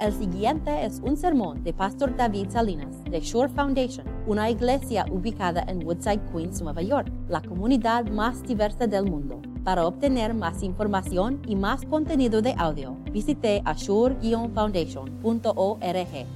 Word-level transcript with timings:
El 0.00 0.12
siguiente 0.12 0.84
es 0.84 1.00
un 1.00 1.16
sermón 1.16 1.64
de 1.64 1.72
Pastor 1.72 2.14
David 2.14 2.50
Salinas 2.50 3.02
de 3.02 3.18
Shore 3.18 3.52
Foundation, 3.52 4.06
una 4.28 4.48
iglesia 4.48 5.04
ubicada 5.10 5.64
en 5.66 5.84
Woodside, 5.84 6.20
Queens, 6.30 6.62
Nueva 6.62 6.82
York, 6.82 7.10
la 7.28 7.42
comunidad 7.42 8.06
más 8.06 8.40
diversa 8.44 8.86
del 8.86 9.06
mundo. 9.06 9.42
Para 9.64 9.84
obtener 9.84 10.34
más 10.34 10.62
información 10.62 11.42
y 11.48 11.56
más 11.56 11.84
contenido 11.84 12.40
de 12.40 12.54
audio, 12.56 12.92
visite 13.10 13.60
ashore-foundation.org. 13.64 16.26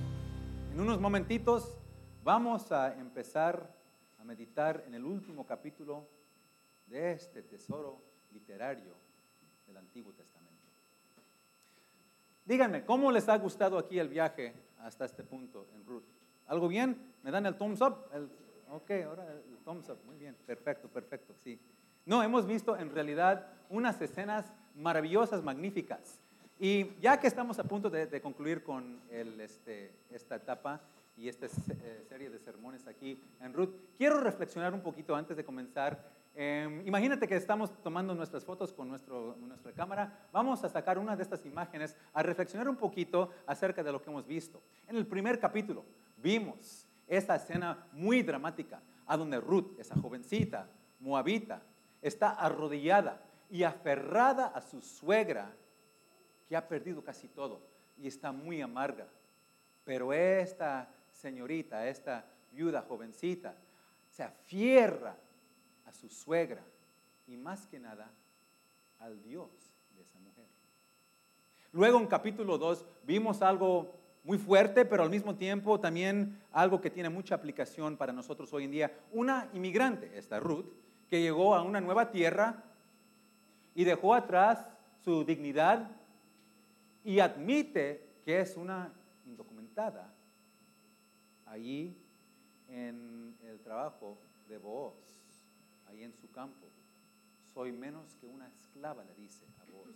En 0.72 0.80
unos 0.80 1.00
momentitos 1.00 1.79
vamos 2.24 2.72
a 2.72 2.98
empezar 2.98 3.72
a 4.18 4.24
meditar 4.24 4.82
en 4.88 4.94
el 4.94 5.04
último 5.04 5.46
capítulo 5.46 6.08
de 6.86 7.12
este 7.12 7.44
tesoro 7.44 8.02
literario 8.32 8.96
del 9.68 9.76
Antiguo 9.76 10.12
Testamento. 10.12 10.21
Díganme, 12.45 12.84
¿cómo 12.84 13.12
les 13.12 13.29
ha 13.29 13.38
gustado 13.38 13.79
aquí 13.79 13.98
el 13.98 14.09
viaje 14.09 14.52
hasta 14.80 15.04
este 15.04 15.22
punto 15.22 15.69
en 15.74 15.87
Ruth? 15.87 16.02
¿Algo 16.48 16.66
bien? 16.66 16.96
¿Me 17.23 17.30
dan 17.30 17.46
el 17.46 17.56
thumbs 17.56 17.80
up? 17.80 17.96
ok, 18.68 18.91
ahora 19.06 19.27
el 19.32 19.59
thumbs 19.65 19.88
up. 19.88 19.98
Muy 20.05 20.16
bien, 20.16 20.37
perfecto, 20.45 20.88
perfecto, 20.88 21.34
sí. 21.45 21.60
No, 22.05 22.20
hemos 22.23 22.46
visto 22.46 22.77
en 22.77 22.91
realidad 22.92 23.46
unas 23.70 24.01
escenas 24.02 24.52
maravillosas, 24.74 25.45
magníficas. 25.45 26.18
Y 26.59 26.96
ya 27.01 27.20
que 27.20 27.28
estamos 27.28 27.59
a 27.60 27.65
punto 27.65 27.91
de, 27.91 28.20
concluir 28.20 28.65
con 28.65 29.01
este, 29.10 29.93
esta 30.10 30.37
etapa 30.37 30.80
y 31.16 31.29
esta 31.29 31.46
eh, 31.46 32.04
serie 32.09 32.29
de 32.29 32.38
sermones 32.40 32.87
aquí 32.88 33.23
en 33.40 33.52
Ruth, 33.52 33.70
quiero 33.96 34.20
reflexionar 34.20 34.74
un 34.74 34.80
poquito 34.80 35.15
antes 35.15 35.37
de 35.37 35.45
comenzar 35.45 36.10
Em, 36.34 36.86
imagínate 36.86 37.28
que 37.28 37.36
estamos 37.36 37.70
tomando 37.82 38.14
nuestras 38.14 38.45
fotos 38.45 38.73
con 38.73 38.88
nuestro, 38.88 39.36
nuestra 39.40 39.73
cámara. 39.73 40.28
Vamos 40.32 40.64
a 40.64 40.68
sacar 40.68 40.98
una 40.98 41.14
de 41.14 41.23
estas 41.23 41.45
imágenes 41.45 41.96
a 42.14 42.23
reflexionar 42.23 42.68
un 42.68 42.77
poquito 42.77 43.30
acerca 43.46 43.82
de 43.82 43.92
lo 43.92 44.00
que 44.00 44.09
hemos 44.09 44.27
visto. 44.27 44.62
En 44.88 44.96
el 44.96 45.06
primer 45.06 45.38
capítulo 45.38 45.84
vimos 46.16 46.88
esta 47.06 47.37
escena 47.37 47.87
muy 47.92 48.23
dramática, 48.23 48.80
a 49.07 49.16
donde 49.16 49.40
Ruth, 49.40 49.79
esa 49.79 49.95
jovencita 49.96 50.68
moabita, 51.01 51.62
está 52.01 52.30
arrodillada 52.30 53.20
y 53.51 53.64
aferrada 53.64 54.46
a 54.46 54.62
su 54.62 54.80
suegra, 54.80 55.52
que 56.48 56.57
ha 56.57 56.66
perdido 56.66 57.04
casi 57.04 57.29
todo 57.29 57.60
y 57.98 58.09
está 58.09 58.32
muy 58.32 58.62
amarga. 58.62 59.07
Pero 59.85 60.12
esta 60.12 60.88
señorita, 61.10 61.87
esta 61.87 62.24
viuda 62.52 62.82
jovencita, 62.82 63.54
se 64.09 64.22
afierra 64.22 65.16
a 65.93 65.94
su 65.94 66.09
suegra 66.09 66.62
y 67.26 67.37
más 67.37 67.66
que 67.66 67.78
nada 67.78 68.10
al 68.98 69.22
Dios 69.22 69.50
de 69.94 70.03
esa 70.03 70.19
mujer. 70.21 70.47
Luego 71.72 71.98
en 71.98 72.06
capítulo 72.06 72.56
2 72.56 72.87
vimos 73.04 73.43
algo 73.43 73.93
muy 74.25 74.38
fuerte, 74.38 74.84
pero 74.84 75.03
al 75.03 75.10
mismo 75.10 75.34
tiempo 75.34 75.78
también 75.81 76.41
algo 76.53 76.81
que 76.81 76.91
tiene 76.91 77.10
mucha 77.10 77.34
aplicación 77.34 77.97
para 77.97 78.12
nosotros 78.12 78.53
hoy 78.53 78.65
en 78.65 78.70
día. 78.70 78.98
Una 79.12 79.48
inmigrante, 79.53 80.16
esta 80.16 80.41
Ruth, 80.41 80.66
que 81.10 81.20
llegó 81.20 81.54
a 81.54 81.62
una 81.62 81.81
nueva 81.81 82.10
tierra 82.10 82.62
y 83.75 83.84
dejó 83.84 84.15
atrás 84.15 84.66
su 85.04 85.25
dignidad 85.25 85.91
y 87.04 87.20
admite 87.20 88.09
que 88.25 88.41
es 88.41 88.56
una 88.56 88.93
indocumentada 89.26 90.10
allí 91.47 91.94
en 92.69 93.37
el 93.43 93.60
trabajo 93.60 94.16
de 94.48 94.56
Boaz 94.59 95.22
ahí 95.93 96.03
en 96.04 96.15
su 96.15 96.31
campo. 96.31 96.66
Soy 97.54 97.72
menos 97.72 98.16
que 98.16 98.26
una 98.26 98.48
esclava, 98.48 99.04
le 99.04 99.15
dice 99.15 99.47
a 99.60 99.65
vos. 99.71 99.88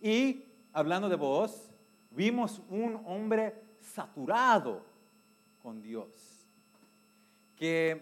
Y 0.00 0.44
hablando 0.72 1.08
de 1.08 1.16
vos, 1.16 1.70
vimos 2.10 2.60
un 2.68 3.02
hombre 3.06 3.54
saturado 3.80 4.84
con 5.62 5.82
Dios, 5.82 6.46
que 7.56 8.00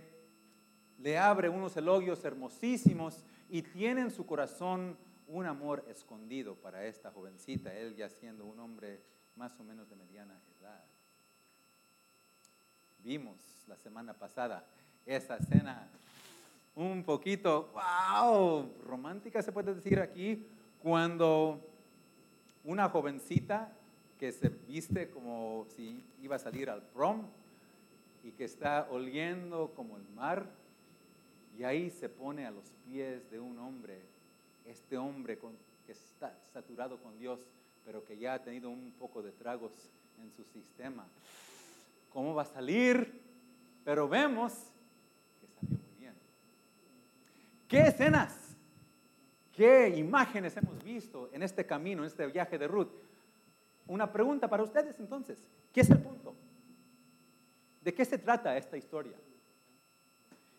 le 0.98 1.18
abre 1.18 1.48
unos 1.48 1.76
elogios 1.76 2.24
hermosísimos 2.24 3.24
y 3.48 3.62
tiene 3.62 4.02
en 4.02 4.10
su 4.10 4.26
corazón 4.26 4.96
un 5.26 5.46
amor 5.46 5.84
escondido 5.88 6.54
para 6.56 6.84
esta 6.84 7.10
jovencita, 7.10 7.74
él 7.74 7.94
ya 7.94 8.08
siendo 8.08 8.44
un 8.44 8.58
hombre 8.58 9.02
más 9.36 9.58
o 9.60 9.64
menos 9.64 9.88
de 9.88 9.96
mediana 9.96 10.40
edad. 10.60 10.84
Vimos 13.00 13.36
la 13.68 13.76
semana 13.76 14.14
pasada 14.14 14.66
esa 15.06 15.36
escena 15.36 15.88
un 16.78 17.02
poquito, 17.02 17.72
wow, 17.72 18.70
romántica 18.86 19.42
se 19.42 19.50
puede 19.50 19.74
decir 19.74 19.98
aquí, 19.98 20.46
cuando 20.80 21.60
una 22.62 22.88
jovencita 22.88 23.72
que 24.16 24.30
se 24.30 24.48
viste 24.48 25.10
como 25.10 25.66
si 25.74 26.04
iba 26.22 26.36
a 26.36 26.38
salir 26.38 26.70
al 26.70 26.82
prom 26.82 27.22
y 28.22 28.30
que 28.30 28.44
está 28.44 28.86
oliendo 28.90 29.72
como 29.74 29.96
el 29.96 30.08
mar, 30.10 30.46
y 31.58 31.64
ahí 31.64 31.90
se 31.90 32.08
pone 32.08 32.46
a 32.46 32.52
los 32.52 32.64
pies 32.88 33.28
de 33.28 33.40
un 33.40 33.58
hombre, 33.58 34.00
este 34.64 34.96
hombre 34.96 35.36
que 35.84 35.92
está 35.92 36.32
saturado 36.52 36.98
con 36.98 37.18
Dios, 37.18 37.40
pero 37.84 38.04
que 38.04 38.16
ya 38.16 38.34
ha 38.34 38.42
tenido 38.42 38.70
un 38.70 38.92
poco 38.92 39.20
de 39.20 39.32
tragos 39.32 39.72
en 40.22 40.30
su 40.30 40.44
sistema. 40.44 41.04
¿Cómo 42.12 42.36
va 42.36 42.42
a 42.42 42.46
salir? 42.46 43.20
Pero 43.84 44.08
vemos 44.08 44.52
¿Qué 47.68 47.80
escenas? 47.82 48.56
¿Qué 49.52 49.88
imágenes 49.90 50.56
hemos 50.56 50.82
visto 50.82 51.28
en 51.32 51.42
este 51.42 51.66
camino, 51.66 52.02
en 52.02 52.06
este 52.06 52.26
viaje 52.26 52.56
de 52.56 52.66
Ruth? 52.66 52.88
Una 53.86 54.10
pregunta 54.10 54.48
para 54.48 54.62
ustedes 54.62 54.98
entonces. 54.98 55.44
¿Qué 55.72 55.82
es 55.82 55.90
el 55.90 56.00
punto? 56.00 56.34
¿De 57.82 57.92
qué 57.92 58.04
se 58.06 58.16
trata 58.16 58.56
esta 58.56 58.78
historia? 58.78 59.16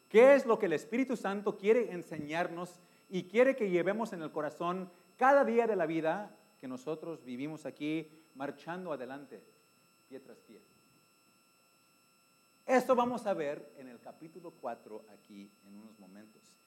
¿Qué 0.08 0.36
es 0.36 0.46
lo 0.46 0.60
que 0.60 0.68
el 0.68 0.74
Espíritu 0.74 1.16
Santo 1.16 1.58
quiere 1.58 1.92
enseñarnos 1.92 2.80
y 3.10 3.24
quiere 3.24 3.56
que 3.56 3.70
llevemos 3.70 4.14
en 4.14 4.22
el 4.22 4.32
corazón 4.32 4.92
cada 5.18 5.44
día 5.44 5.66
de 5.66 5.76
la 5.76 5.88
vida 5.88 6.36
que 6.60 6.68
nosotros 6.68 7.24
vivimos 7.24 7.66
aquí 7.66 8.08
marchando 8.36 8.94
adelante, 8.94 9.44
pie 10.08 10.20
tras 10.20 10.40
pie? 10.42 10.62
Esto 12.66 12.96
vamos 12.96 13.26
a 13.26 13.34
ver 13.34 13.74
en 13.78 13.88
el 13.88 14.00
capítulo 14.00 14.52
4 14.52 15.06
aquí 15.12 15.50
en 15.66 15.76
unos 15.76 15.98
momentos. 15.98 16.59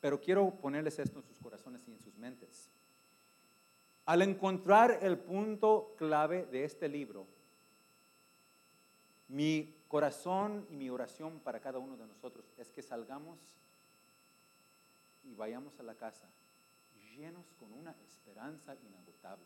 Pero 0.00 0.20
quiero 0.20 0.50
ponerles 0.50 0.98
esto 0.98 1.18
en 1.18 1.24
sus 1.24 1.38
corazones 1.38 1.86
y 1.86 1.92
en 1.92 2.00
sus 2.00 2.16
mentes. 2.16 2.70
Al 4.06 4.22
encontrar 4.22 4.98
el 5.02 5.18
punto 5.18 5.94
clave 5.96 6.46
de 6.46 6.64
este 6.64 6.88
libro, 6.88 7.26
mi 9.28 9.76
corazón 9.88 10.66
y 10.70 10.76
mi 10.76 10.90
oración 10.90 11.38
para 11.40 11.60
cada 11.60 11.78
uno 11.78 11.96
de 11.96 12.06
nosotros 12.06 12.44
es 12.56 12.70
que 12.70 12.82
salgamos 12.82 13.38
y 15.24 15.34
vayamos 15.34 15.78
a 15.78 15.82
la 15.82 15.94
casa 15.94 16.28
llenos 17.20 17.52
con 17.58 17.72
una 17.72 17.94
esperanza 18.02 18.74
inagotable, 18.74 19.44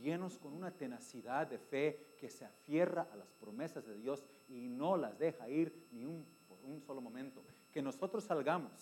llenos 0.00 0.38
con 0.38 0.54
una 0.54 0.70
tenacidad 0.70 1.46
de 1.46 1.58
fe 1.58 2.14
que 2.18 2.30
se 2.30 2.44
afierra 2.44 3.06
a 3.12 3.16
las 3.16 3.28
promesas 3.34 3.84
de 3.86 3.96
Dios 3.98 4.24
y 4.48 4.68
no 4.68 4.96
las 4.96 5.18
deja 5.18 5.48
ir 5.48 5.88
ni 5.92 6.04
un, 6.04 6.24
por 6.48 6.58
un 6.64 6.80
solo 6.80 7.00
momento. 7.00 7.42
Que 7.70 7.82
nosotros 7.82 8.24
salgamos 8.24 8.72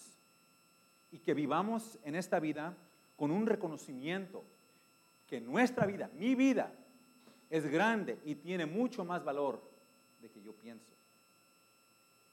y 1.14 1.20
que 1.20 1.32
vivamos 1.32 1.96
en 2.02 2.16
esta 2.16 2.40
vida 2.40 2.74
con 3.16 3.30
un 3.30 3.46
reconocimiento 3.46 4.42
que 5.28 5.40
nuestra 5.40 5.86
vida, 5.86 6.10
mi 6.16 6.34
vida, 6.34 6.72
es 7.48 7.70
grande 7.70 8.18
y 8.24 8.34
tiene 8.34 8.66
mucho 8.66 9.04
más 9.04 9.22
valor 9.22 9.62
de 10.20 10.28
que 10.28 10.42
yo 10.42 10.52
pienso. 10.54 10.92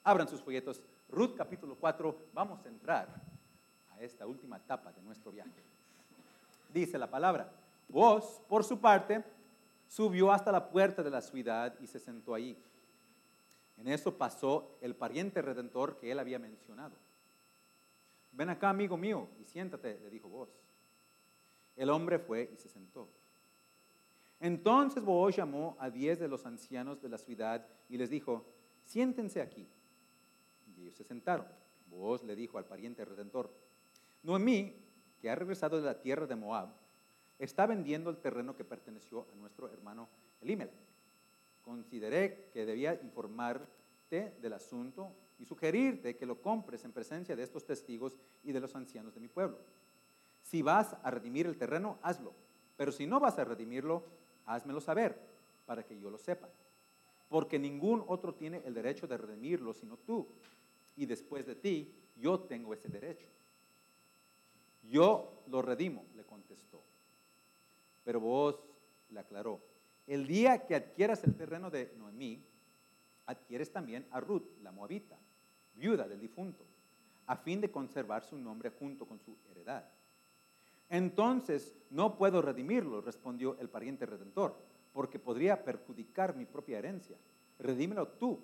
Abran 0.04 0.28
sus 0.28 0.42
folletos. 0.42 0.82
Ruth 1.10 1.36
capítulo 1.38 1.76
4, 1.76 2.30
vamos 2.34 2.66
a 2.66 2.70
entrar 2.70 3.08
a 3.92 4.02
esta 4.02 4.26
última 4.26 4.58
etapa 4.58 4.92
de 4.92 5.02
nuestro 5.04 5.32
viaje. 5.32 5.62
Dice 6.74 6.98
la 6.98 7.08
palabra, 7.08 7.52
vos, 7.88 8.42
por 8.50 8.64
su 8.64 8.80
parte, 8.80 9.24
subió 9.90 10.32
hasta 10.32 10.52
la 10.52 10.72
puerta 10.72 11.04
de 11.04 11.12
la 11.12 11.22
ciudad 11.22 11.76
y 11.80 11.86
se 11.86 12.00
sentó 12.00 12.34
allí. 12.34 12.58
En 13.78 13.88
eso 13.88 14.18
pasó 14.18 14.76
el 14.82 14.96
pariente 14.96 15.40
redentor 15.44 15.98
que 15.98 16.12
él 16.12 16.18
había 16.18 16.40
mencionado 16.40 16.96
ven 18.32 18.50
acá, 18.50 18.70
amigo 18.70 18.98
mío, 18.98 19.28
y 19.40 19.46
siéntate, 19.46 20.00
le 20.00 20.10
dijo 20.10 20.30
vos. 20.30 20.50
El 21.76 21.90
hombre 21.90 22.20
fue 22.20 22.50
y 22.54 22.58
se 22.58 22.70
sentó. 22.70 23.10
Entonces 24.40 25.04
Boaz 25.04 25.36
llamó 25.36 25.78
a 25.80 25.90
diez 25.90 26.20
de 26.20 26.28
los 26.28 26.46
ancianos 26.46 27.02
de 27.02 27.10
la 27.10 27.18
ciudad 27.18 27.66
y 27.90 27.98
les 27.98 28.10
dijo, 28.10 28.46
siéntense 28.86 29.42
aquí. 29.42 29.68
Y 30.76 30.82
ellos 30.82 30.96
se 30.96 31.04
sentaron. 31.04 31.46
Boaz 31.88 32.24
le 32.24 32.36
dijo 32.36 32.58
al 32.58 32.66
pariente 32.66 33.06
redentor, 33.06 33.54
Noemí, 34.24 34.76
que 35.20 35.30
ha 35.30 35.36
regresado 35.36 35.78
de 35.78 35.86
la 35.86 36.02
tierra 36.02 36.26
de 36.26 36.36
Moab, 36.36 36.70
está 37.38 37.66
vendiendo 37.68 38.10
el 38.10 38.18
terreno 38.18 38.56
que 38.56 38.64
perteneció 38.64 39.28
a 39.32 39.36
nuestro 39.36 39.72
hermano 39.72 40.10
Elimelech. 40.42 40.74
Consideré 41.62 42.50
que 42.54 42.66
debía 42.66 43.00
del 44.12 44.54
asunto 44.54 45.14
y 45.40 45.46
sugerirte 45.46 46.18
que 46.18 46.26
lo 46.26 46.42
compres 46.42 46.84
en 46.84 46.92
presencia 46.92 47.36
de 47.36 47.44
estos 47.44 47.66
testigos 47.66 48.18
y 48.44 48.52
de 48.52 48.60
los 48.60 48.76
ancianos 48.76 49.14
de 49.14 49.22
mi 49.22 49.30
pueblo. 49.30 49.58
Si 50.44 50.62
vas 50.62 50.96
a 51.02 51.12
redimir 51.12 51.48
el 51.48 51.58
terreno, 51.58 51.98
hazlo, 52.02 52.34
pero 52.76 52.92
si 52.92 53.08
no 53.08 53.20
vas 53.22 53.40
a 53.40 53.46
redimirlo, 53.46 54.04
házmelo 54.46 54.82
saber. 54.82 55.32
para 55.66 55.86
que 55.86 55.98
yo 55.98 56.10
lo 56.10 56.18
sepa. 56.18 56.50
Porque 57.30 57.58
ningún 57.58 58.04
otro 58.08 58.34
tiene 58.34 58.62
el 58.66 58.74
derecho 58.74 59.08
de 59.08 59.16
redimirlo 59.16 59.74
sino 59.74 59.96
tú. 59.96 60.28
Y 60.98 61.06
después 61.06 61.46
de 61.46 61.56
ti, 61.56 61.94
yo 62.18 62.42
tengo 62.42 62.74
ese 62.74 62.90
derecho. 62.90 63.28
Yo 64.90 65.44
lo 65.48 65.62
redimo, 65.62 66.04
le 66.18 66.26
contestó. 66.26 66.82
Pero 68.04 68.20
vos 68.20 68.60
le 69.12 69.20
aclaró, 69.22 69.62
el 70.08 70.28
día 70.28 70.66
que 70.66 70.76
adquieras 70.76 71.24
el 71.24 71.36
terreno 71.36 71.70
de 71.70 71.94
Noemí, 71.98 72.44
adquieres 73.32 73.72
también 73.72 74.06
a 74.12 74.20
Ruth, 74.20 74.46
la 74.62 74.72
moabita, 74.72 75.18
viuda 75.76 76.08
del 76.08 76.20
difunto, 76.20 76.66
a 77.28 77.36
fin 77.36 77.62
de 77.62 77.72
conservar 77.72 78.24
su 78.24 78.38
nombre 78.38 78.70
junto 78.70 79.06
con 79.06 79.20
su 79.20 79.36
heredad. 79.50 79.86
Entonces 80.90 81.74
no 81.90 82.18
puedo 82.18 82.42
redimirlo, 82.42 83.02
respondió 83.02 83.58
el 83.60 83.70
pariente 83.70 84.06
redentor, 84.06 84.56
porque 84.94 85.20
podría 85.20 85.64
perjudicar 85.64 86.36
mi 86.36 86.46
propia 86.46 86.80
herencia. 86.80 87.18
Redímelo 87.60 88.08
tú, 88.08 88.40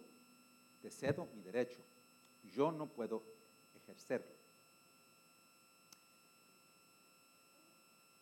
te 0.82 0.90
cedo 0.90 1.28
mi 1.36 1.42
derecho. 1.42 1.82
Yo 2.54 2.72
no 2.72 2.88
puedo 2.88 3.24
ejercerlo. 3.76 4.38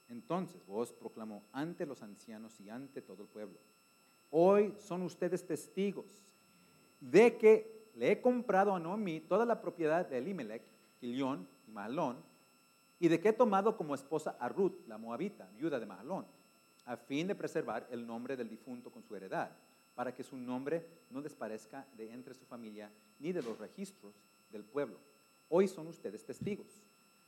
Entonces 0.10 0.66
vos 0.66 0.92
proclamó 0.92 1.44
ante 1.52 1.86
los 1.86 2.02
ancianos 2.02 2.60
y 2.60 2.70
ante 2.70 3.02
todo 3.02 3.24
el 3.24 3.28
pueblo, 3.28 3.60
hoy 4.32 4.74
son 4.80 5.02
ustedes 5.04 5.46
testigos 5.46 6.24
de 7.12 7.38
que 7.38 7.90
le 7.96 8.12
he 8.12 8.22
comprado 8.22 8.74
a 8.74 8.80
Noemí 8.80 9.22
toda 9.22 9.46
la 9.46 9.62
propiedad 9.62 10.06
de 10.06 10.18
Elimelech, 10.18 10.64
Kilión 11.00 11.48
y 11.68 11.72
Mahalón, 11.72 12.18
y 13.00 13.08
de 13.08 13.20
que 13.20 13.30
he 13.30 13.34
tomado 13.34 13.78
como 13.78 13.94
esposa 13.94 14.36
a 14.40 14.50
Ruth, 14.50 14.74
la 14.88 14.98
moabita, 14.98 15.48
viuda 15.56 15.80
de 15.80 15.86
Mahalón, 15.86 16.26
a 16.86 16.98
fin 16.98 17.28
de 17.28 17.36
preservar 17.36 17.88
el 17.92 18.06
nombre 18.06 18.36
del 18.36 18.50
difunto 18.50 18.92
con 18.92 19.04
su 19.04 19.16
heredad, 19.16 19.52
para 19.94 20.14
que 20.14 20.24
su 20.24 20.36
nombre 20.36 20.86
no 21.10 21.22
desparezca 21.22 21.86
de 21.96 22.12
entre 22.12 22.34
su 22.34 22.46
familia 22.46 22.92
ni 23.20 23.32
de 23.32 23.42
los 23.42 23.58
registros 23.58 24.14
del 24.52 24.64
pueblo. 24.64 24.98
Hoy 25.50 25.68
son 25.68 25.88
ustedes 25.88 26.26
testigos. 26.26 26.84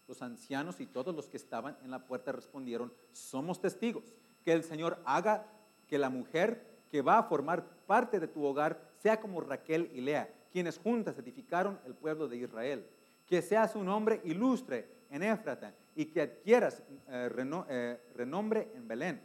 Los 0.07 0.21
ancianos 0.21 0.79
y 0.79 0.87
todos 0.87 1.15
los 1.15 1.27
que 1.27 1.37
estaban 1.37 1.77
en 1.83 1.91
la 1.91 2.05
puerta 2.05 2.31
respondieron, 2.31 2.91
somos 3.11 3.61
testigos, 3.61 4.15
que 4.43 4.53
el 4.53 4.63
Señor 4.63 4.99
haga 5.05 5.45
que 5.87 5.97
la 5.97 6.09
mujer 6.09 6.77
que 6.89 7.01
va 7.01 7.19
a 7.19 7.23
formar 7.23 7.63
parte 7.85 8.19
de 8.19 8.27
tu 8.27 8.43
hogar 8.43 8.86
sea 8.99 9.19
como 9.19 9.41
Raquel 9.41 9.89
y 9.93 10.01
Lea, 10.01 10.29
quienes 10.51 10.77
juntas 10.77 11.17
edificaron 11.17 11.79
el 11.85 11.93
pueblo 11.93 12.27
de 12.27 12.37
Israel. 12.37 12.85
Que 13.25 13.41
sea 13.41 13.67
su 13.67 13.83
nombre 13.83 14.21
ilustre 14.23 14.87
en 15.09 15.23
Éfrata 15.23 15.73
y 15.95 16.05
que 16.05 16.21
adquieras 16.21 16.81
eh, 17.09 17.29
eh, 17.69 17.99
renombre 18.15 18.71
en 18.75 18.87
Belén. 18.87 19.21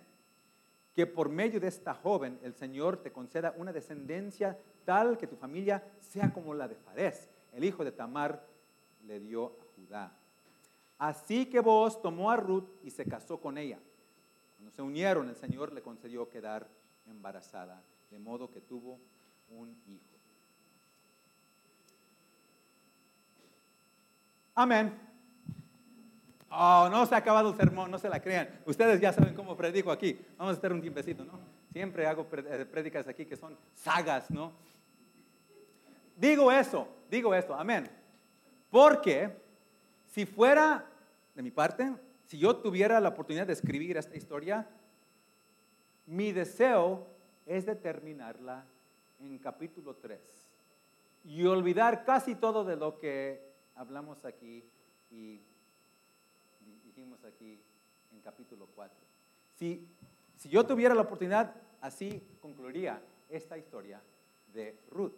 Que 0.95 1.07
por 1.07 1.29
medio 1.29 1.61
de 1.61 1.69
esta 1.69 1.95
joven 1.95 2.39
el 2.43 2.55
Señor 2.55 2.99
te 2.99 3.13
conceda 3.13 3.55
una 3.57 3.73
descendencia 3.73 4.59
tal 4.85 5.17
que 5.17 5.27
tu 5.27 5.37
familia 5.37 5.83
sea 6.01 6.33
como 6.33 6.55
la 6.55 6.69
de 6.69 6.75
Fares, 6.75 7.29
el 7.53 7.65
hijo 7.65 7.85
de 7.85 7.93
Tamar 7.93 8.45
le 9.07 9.21
dio 9.21 9.47
a 9.47 9.65
Judá. 9.77 10.13
Así 10.99 11.47
que 11.47 11.61
vos 11.61 12.01
tomó 12.01 12.31
a 12.31 12.37
Ruth 12.37 12.69
y 12.83 12.91
se 12.91 13.05
casó 13.05 13.41
con 13.41 13.59
ella. 13.59 13.79
Cuando 14.57 14.71
se 14.71 14.83
unieron, 14.83 15.29
el 15.29 15.37
Señor 15.37 15.73
le 15.73 15.83
concedió 15.83 16.29
quedar 16.29 16.69
embarazada, 17.07 17.83
de 18.11 18.19
modo 18.19 18.51
que 18.51 18.61
tuvo 18.61 19.01
un 19.59 19.71
hijo. 19.87 20.03
Amén. 24.55 24.93
Oh, 26.51 26.89
no 26.91 27.07
se 27.07 27.15
ha 27.15 27.19
acabado 27.19 27.51
el 27.51 27.57
sermón, 27.57 27.91
no 27.91 27.99
se 27.99 28.09
la 28.09 28.21
crean. 28.21 28.49
Ustedes 28.67 29.01
ya 29.01 29.13
saben 29.13 29.35
cómo 29.35 29.57
predico 29.57 29.91
aquí. 29.91 30.19
Vamos 30.37 30.53
a 30.53 30.57
estar 30.57 30.73
un 30.73 30.83
tiempecito, 30.83 31.25
¿no? 31.25 31.41
Siempre 31.73 32.07
hago 32.07 32.27
eh, 32.31 32.67
prédicas 32.71 33.09
aquí 33.09 33.25
que 33.25 33.37
son 33.37 33.57
sagas, 33.75 34.31
¿no? 34.31 34.53
Digo 36.17 36.53
eso, 36.53 36.87
digo 37.11 37.35
esto, 37.35 37.55
amén. 37.55 37.89
Porque 38.71 39.35
si 40.07 40.27
fuera, 40.27 40.85
de 41.35 41.43
mi 41.43 41.51
parte, 41.51 41.91
si 42.27 42.39
yo 42.39 42.57
tuviera 42.57 43.01
la 43.01 43.09
oportunidad 43.09 43.47
de 43.47 43.55
escribir 43.55 43.97
esta 43.97 44.17
historia, 44.17 44.69
mi 46.07 46.33
deseo 46.33 47.07
es 47.47 47.65
determinarla 47.65 48.67
en 49.23 49.39
capítulo 49.39 49.95
3 49.97 50.21
y 51.25 51.45
olvidar 51.45 52.05
casi 52.05 52.35
todo 52.35 52.65
de 52.65 52.77
lo 52.77 52.99
que 52.99 53.41
hablamos 53.77 54.25
aquí 54.25 54.65
y 55.11 55.41
dijimos 56.85 57.25
aquí 57.25 57.61
en 58.13 58.21
capítulo 58.21 58.67
4. 58.75 58.97
Si, 59.55 59.87
si 60.37 60.49
yo 60.49 60.67
tuviera 60.67 60.95
la 60.95 61.03
oportunidad, 61.03 61.55
así 61.81 62.23
concluiría 62.41 63.01
esta 63.29 63.57
historia 63.57 64.03
de 64.53 64.79
Ruth. 64.91 65.15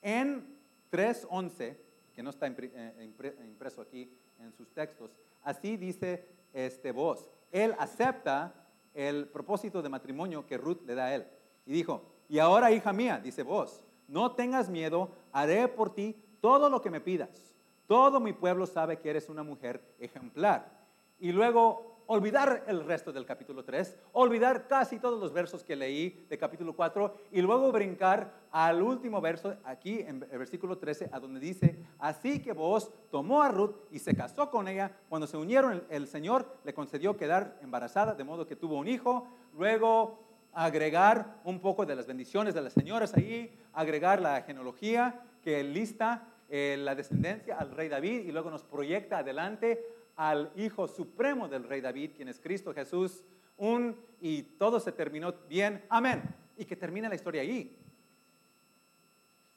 En 0.00 0.56
3.11, 0.90 1.76
que 2.14 2.22
no 2.22 2.30
está 2.30 2.46
eh, 2.46 3.12
impreso 3.44 3.82
aquí 3.82 4.10
en 4.40 4.52
sus 4.52 4.70
textos, 4.70 5.10
así 5.42 5.76
dice 5.76 6.26
este 6.52 6.92
voz. 6.92 7.28
Él 7.52 7.74
acepta 7.78 8.54
el 8.94 9.28
propósito 9.28 9.82
de 9.82 9.88
matrimonio 9.88 10.46
que 10.46 10.56
Ruth 10.56 10.82
le 10.86 10.94
da 10.94 11.06
a 11.06 11.14
él. 11.14 11.26
Y 11.66 11.72
dijo, 11.72 12.13
y 12.28 12.38
ahora 12.38 12.72
hija 12.72 12.92
mía, 12.92 13.20
dice 13.22 13.42
vos, 13.42 13.82
no 14.08 14.32
tengas 14.32 14.68
miedo, 14.68 15.10
haré 15.32 15.68
por 15.68 15.94
ti 15.94 16.16
todo 16.40 16.68
lo 16.68 16.80
que 16.80 16.90
me 16.90 17.00
pidas. 17.00 17.54
Todo 17.86 18.20
mi 18.20 18.32
pueblo 18.32 18.66
sabe 18.66 18.98
que 18.98 19.10
eres 19.10 19.28
una 19.28 19.42
mujer 19.42 19.82
ejemplar. 19.98 20.84
Y 21.18 21.32
luego 21.32 21.94
olvidar 22.06 22.64
el 22.66 22.84
resto 22.84 23.12
del 23.12 23.24
capítulo 23.24 23.64
3, 23.64 23.96
olvidar 24.12 24.66
casi 24.68 24.98
todos 24.98 25.18
los 25.18 25.32
versos 25.32 25.64
que 25.64 25.76
leí 25.76 26.26
de 26.28 26.38
capítulo 26.38 26.74
4 26.74 27.14
y 27.32 27.40
luego 27.40 27.72
brincar 27.72 28.32
al 28.50 28.82
último 28.82 29.20
verso 29.20 29.56
aquí 29.64 30.00
en 30.00 30.26
el 30.30 30.38
versículo 30.38 30.78
13 30.78 31.10
a 31.12 31.20
donde 31.20 31.40
dice, 31.40 31.78
así 31.98 32.40
que 32.42 32.52
vos 32.52 32.90
tomó 33.10 33.42
a 33.42 33.48
Ruth 33.48 33.76
y 33.90 33.98
se 33.98 34.14
casó 34.14 34.50
con 34.50 34.68
ella, 34.68 34.92
cuando 35.08 35.26
se 35.26 35.36
unieron 35.36 35.84
el, 35.88 36.06
Señor 36.06 36.46
le 36.64 36.74
concedió 36.74 37.16
quedar 37.16 37.58
embarazada, 37.62 38.14
de 38.14 38.24
modo 38.24 38.46
que 38.46 38.56
tuvo 38.56 38.76
un 38.76 38.88
hijo, 38.88 39.26
luego 39.56 40.18
agregar 40.54 41.40
un 41.44 41.60
poco 41.60 41.84
de 41.84 41.96
las 41.96 42.06
bendiciones 42.06 42.54
de 42.54 42.62
las 42.62 42.72
señoras 42.72 43.14
ahí, 43.14 43.56
agregar 43.72 44.20
la 44.20 44.42
genealogía 44.42 45.20
que 45.42 45.62
lista 45.62 46.28
eh, 46.48 46.76
la 46.78 46.94
descendencia 46.94 47.58
al 47.58 47.72
rey 47.72 47.88
David 47.88 48.20
y 48.26 48.32
luego 48.32 48.50
nos 48.50 48.62
proyecta 48.62 49.18
adelante 49.18 49.84
al 50.16 50.52
Hijo 50.56 50.86
Supremo 50.86 51.48
del 51.48 51.64
Rey 51.64 51.80
David, 51.80 52.12
quien 52.16 52.28
es 52.28 52.38
Cristo 52.38 52.72
Jesús, 52.72 53.24
un 53.56 53.96
y 54.20 54.42
todo 54.42 54.80
se 54.80 54.92
terminó 54.92 55.32
bien, 55.48 55.84
amén. 55.88 56.22
Y 56.56 56.64
que 56.64 56.76
termine 56.76 57.08
la 57.08 57.14
historia 57.14 57.42
ahí. 57.42 57.76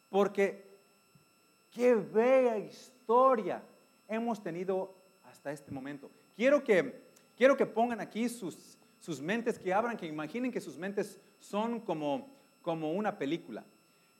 Porque 0.10 0.66
qué 1.72 1.96
bella 1.96 2.58
historia 2.58 3.62
hemos 4.08 4.42
tenido 4.42 4.96
hasta 5.30 5.52
este 5.52 5.72
momento. 5.72 6.10
Quiero 6.36 6.64
que, 6.64 7.02
quiero 7.38 7.56
que 7.56 7.66
pongan 7.66 8.00
aquí 8.00 8.30
sus, 8.30 8.77
sus 9.00 9.22
mentes, 9.22 9.60
que 9.60 9.74
abran, 9.74 9.98
que 9.98 10.06
imaginen 10.06 10.52
que 10.52 10.62
sus 10.62 10.78
mentes 10.78 11.20
son 11.40 11.80
como, 11.82 12.30
como 12.62 12.94
una 12.94 13.18
película. 13.18 13.64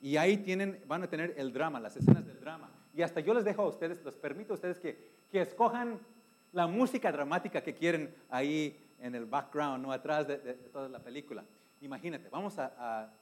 Y 0.02 0.18
ahí 0.18 0.38
tienen, 0.38 0.82
van 0.88 1.04
a 1.04 1.10
tener 1.10 1.34
el 1.38 1.52
drama, 1.52 1.80
las 1.80 1.98
escenas 1.98 2.26
del 2.26 2.40
drama. 2.40 2.70
Y 2.94 3.02
hasta 3.02 3.20
yo 3.20 3.34
les 3.34 3.46
dejo 3.46 3.64
a 3.64 3.68
ustedes, 3.68 4.04
les 4.04 4.16
permito 4.16 4.54
a 4.54 4.56
ustedes 4.56 4.80
que, 4.80 4.98
que 5.32 5.42
escojan 5.42 6.00
la 6.54 6.68
música 6.68 7.12
dramática 7.12 7.62
que 7.62 7.74
quieren 7.74 8.16
ahí 8.30 8.88
en 9.00 9.16
el 9.16 9.26
background, 9.26 9.84
¿no? 9.84 9.92
atrás 9.92 10.28
de, 10.28 10.38
toda 10.72 10.90
la 10.90 11.00
película. 11.00 11.44
Imagínate, 11.82 12.30
vamos 12.30 12.58
a, 12.58 13.14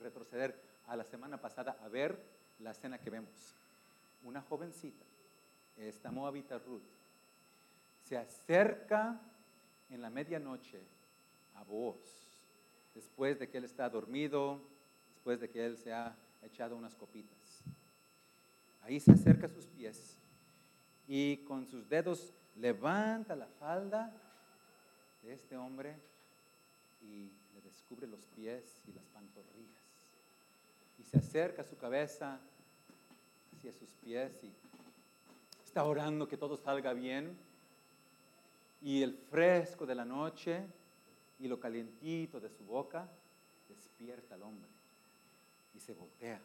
retroceder 0.00 0.54
a 0.86 0.94
la 0.94 1.04
semana 1.04 1.40
pasada 1.40 1.78
a 1.82 1.88
ver 1.88 2.22
la 2.60 2.70
escena 2.70 2.98
que 2.98 3.10
vemos. 3.10 3.56
Una 4.22 4.42
jovencita, 4.42 5.04
esta 5.76 6.10
moabita 6.10 6.58
Ruth, 6.58 6.82
se 8.04 8.16
acerca 8.16 9.18
en 9.88 10.02
la 10.02 10.10
medianoche 10.10 10.80
a 11.56 11.64
vos, 11.64 11.96
después 12.94 13.38
de 13.38 13.48
que 13.48 13.58
él 13.58 13.64
está 13.64 13.88
dormido, 13.88 14.60
después 15.14 15.40
de 15.40 15.50
que 15.50 15.64
él 15.64 15.76
se 15.76 15.92
ha 15.92 16.16
echado 16.42 16.76
unas 16.76 16.94
copitas. 16.94 17.64
Ahí 18.82 19.00
se 19.00 19.12
acerca 19.12 19.46
a 19.46 19.50
sus 19.50 19.66
pies 19.66 20.18
y 21.08 21.38
con 21.38 21.66
sus 21.66 21.88
dedos 21.88 22.32
levanta 22.56 23.34
la 23.34 23.46
falda 23.46 24.12
de 25.22 25.32
este 25.32 25.56
hombre 25.56 25.96
y 27.02 27.30
le 27.54 27.60
descubre 27.62 28.06
los 28.06 28.26
pies 28.26 28.82
y 28.86 28.92
las 28.92 29.04
pantorrillas. 29.06 29.76
Y 30.98 31.04
se 31.04 31.18
acerca 31.18 31.64
su 31.64 31.76
cabeza 31.76 32.40
hacia 33.56 33.72
sus 33.72 33.90
pies 34.04 34.32
y 34.42 34.52
está 35.64 35.84
orando 35.84 36.28
que 36.28 36.36
todo 36.36 36.56
salga 36.56 36.92
bien. 36.92 37.36
Y 38.82 39.02
el 39.02 39.14
fresco 39.14 39.86
de 39.86 39.94
la 39.94 40.04
noche 40.04 40.64
y 41.38 41.48
lo 41.48 41.60
calientito 41.60 42.40
de 42.40 42.48
su 42.48 42.64
boca 42.64 43.08
despierta 43.68 44.34
al 44.34 44.42
hombre 44.42 44.70
y 45.74 45.80
se 45.80 45.92
voltea. 45.92 46.40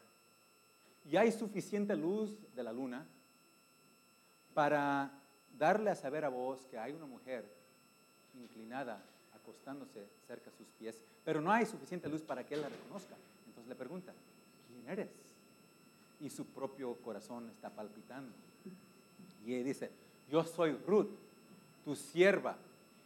Y 1.10 1.16
hay 1.16 1.32
suficiente 1.32 1.96
luz 1.96 2.36
de 2.54 2.62
la 2.62 2.72
luna 2.72 3.06
para 4.54 5.10
darle 5.58 5.90
a 5.90 5.94
saber 5.94 6.24
a 6.24 6.28
vos 6.28 6.66
que 6.66 6.78
hay 6.78 6.92
una 6.92 7.06
mujer 7.06 7.44
inclinada 8.34 9.02
a 9.32 9.36
acostándose 9.42 10.06
cerca 10.26 10.50
de 10.50 10.56
sus 10.56 10.66
pies, 10.78 11.02
pero 11.24 11.40
no 11.40 11.50
hay 11.50 11.66
suficiente 11.66 12.08
luz 12.08 12.22
para 12.22 12.44
que 12.44 12.54
él 12.54 12.62
la 12.62 12.68
reconozca. 12.68 13.14
Entonces 13.46 13.68
le 13.68 13.74
pregunta, 13.74 14.12
¿quién 14.68 14.88
eres? 14.88 15.10
Y 16.20 16.30
su 16.30 16.46
propio 16.46 16.94
corazón 16.96 17.50
está 17.50 17.68
palpitando. 17.70 18.32
Y 19.44 19.54
él 19.54 19.64
dice, 19.64 19.90
yo 20.30 20.44
soy 20.44 20.72
Ruth, 20.86 21.10
tu 21.84 21.96
sierva, 21.96 22.56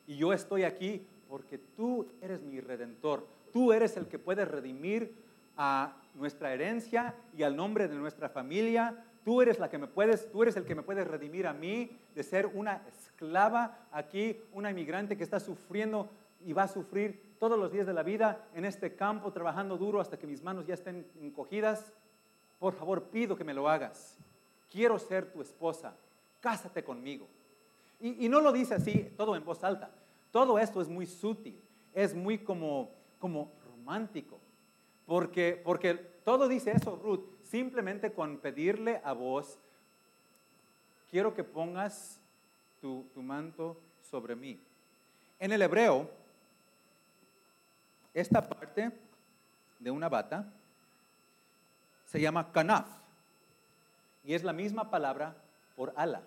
y 0.06 0.16
yo 0.16 0.32
estoy 0.32 0.64
aquí 0.64 1.02
porque 1.28 1.58
tú 1.58 2.06
eres 2.20 2.42
mi 2.42 2.60
redentor. 2.60 3.26
Tú 3.52 3.72
eres 3.72 3.96
el 3.96 4.06
que 4.06 4.18
puede 4.18 4.44
redimir 4.44 5.14
a 5.56 5.96
nuestra 6.14 6.52
herencia 6.52 7.14
y 7.36 7.42
al 7.42 7.56
nombre 7.56 7.88
de 7.88 7.96
nuestra 7.96 8.28
familia. 8.28 9.04
Tú 9.24 9.42
eres 9.42 9.58
la 9.58 9.68
que 9.68 9.78
me 9.78 9.86
puedes, 9.86 10.30
tú 10.30 10.42
eres 10.42 10.56
el 10.56 10.64
que 10.64 10.74
me 10.74 10.82
puedes 10.82 11.06
redimir 11.06 11.46
a 11.46 11.52
mí 11.52 11.90
de 12.14 12.22
ser 12.22 12.46
una 12.46 12.82
esclava 12.88 13.86
aquí, 13.90 14.40
una 14.52 14.70
inmigrante 14.70 15.16
que 15.16 15.24
está 15.24 15.40
sufriendo 15.40 16.10
y 16.44 16.52
va 16.52 16.64
a 16.64 16.68
sufrir 16.68 17.36
todos 17.38 17.58
los 17.58 17.72
días 17.72 17.86
de 17.86 17.92
la 17.92 18.02
vida 18.02 18.46
en 18.54 18.64
este 18.64 18.94
campo 18.94 19.32
trabajando 19.32 19.76
duro 19.76 20.00
hasta 20.00 20.18
que 20.18 20.26
mis 20.26 20.42
manos 20.42 20.66
ya 20.66 20.74
estén 20.74 21.06
encogidas. 21.20 21.92
Por 22.58 22.74
favor, 22.74 23.04
pido 23.04 23.36
que 23.36 23.44
me 23.44 23.54
lo 23.54 23.68
hagas. 23.68 24.16
Quiero 24.70 24.98
ser 24.98 25.32
tu 25.32 25.42
esposa. 25.42 25.94
Cásate 26.40 26.84
conmigo. 26.84 27.26
Y, 27.98 28.28
no 28.28 28.40
lo 28.40 28.52
dice 28.52 28.74
así, 28.74 29.12
todo 29.16 29.36
en 29.36 29.44
voz 29.44 29.64
alta. 29.64 29.90
Todo 30.36 30.58
esto 30.58 30.82
es 30.82 30.88
muy 30.90 31.06
sutil, 31.06 31.58
es 31.94 32.14
muy 32.14 32.36
como, 32.36 32.90
como 33.18 33.50
romántico. 33.64 34.38
Porque, 35.06 35.58
porque 35.64 35.94
todo 35.94 36.46
dice 36.46 36.72
eso, 36.72 36.94
Ruth, 37.02 37.24
simplemente 37.42 38.12
con 38.12 38.36
pedirle 38.36 39.00
a 39.02 39.14
vos, 39.14 39.58
quiero 41.10 41.32
que 41.32 41.42
pongas 41.42 42.20
tu, 42.82 43.06
tu 43.14 43.22
manto 43.22 43.80
sobre 44.02 44.36
mí. 44.36 44.60
En 45.38 45.52
el 45.52 45.62
hebreo, 45.62 46.06
esta 48.12 48.46
parte 48.46 48.92
de 49.78 49.90
una 49.90 50.10
bata 50.10 50.52
se 52.04 52.20
llama 52.20 52.52
kanaf 52.52 52.86
y 54.22 54.34
es 54.34 54.44
la 54.44 54.52
misma 54.52 54.90
palabra 54.90 55.34
por 55.74 55.94
ala. 55.96 56.20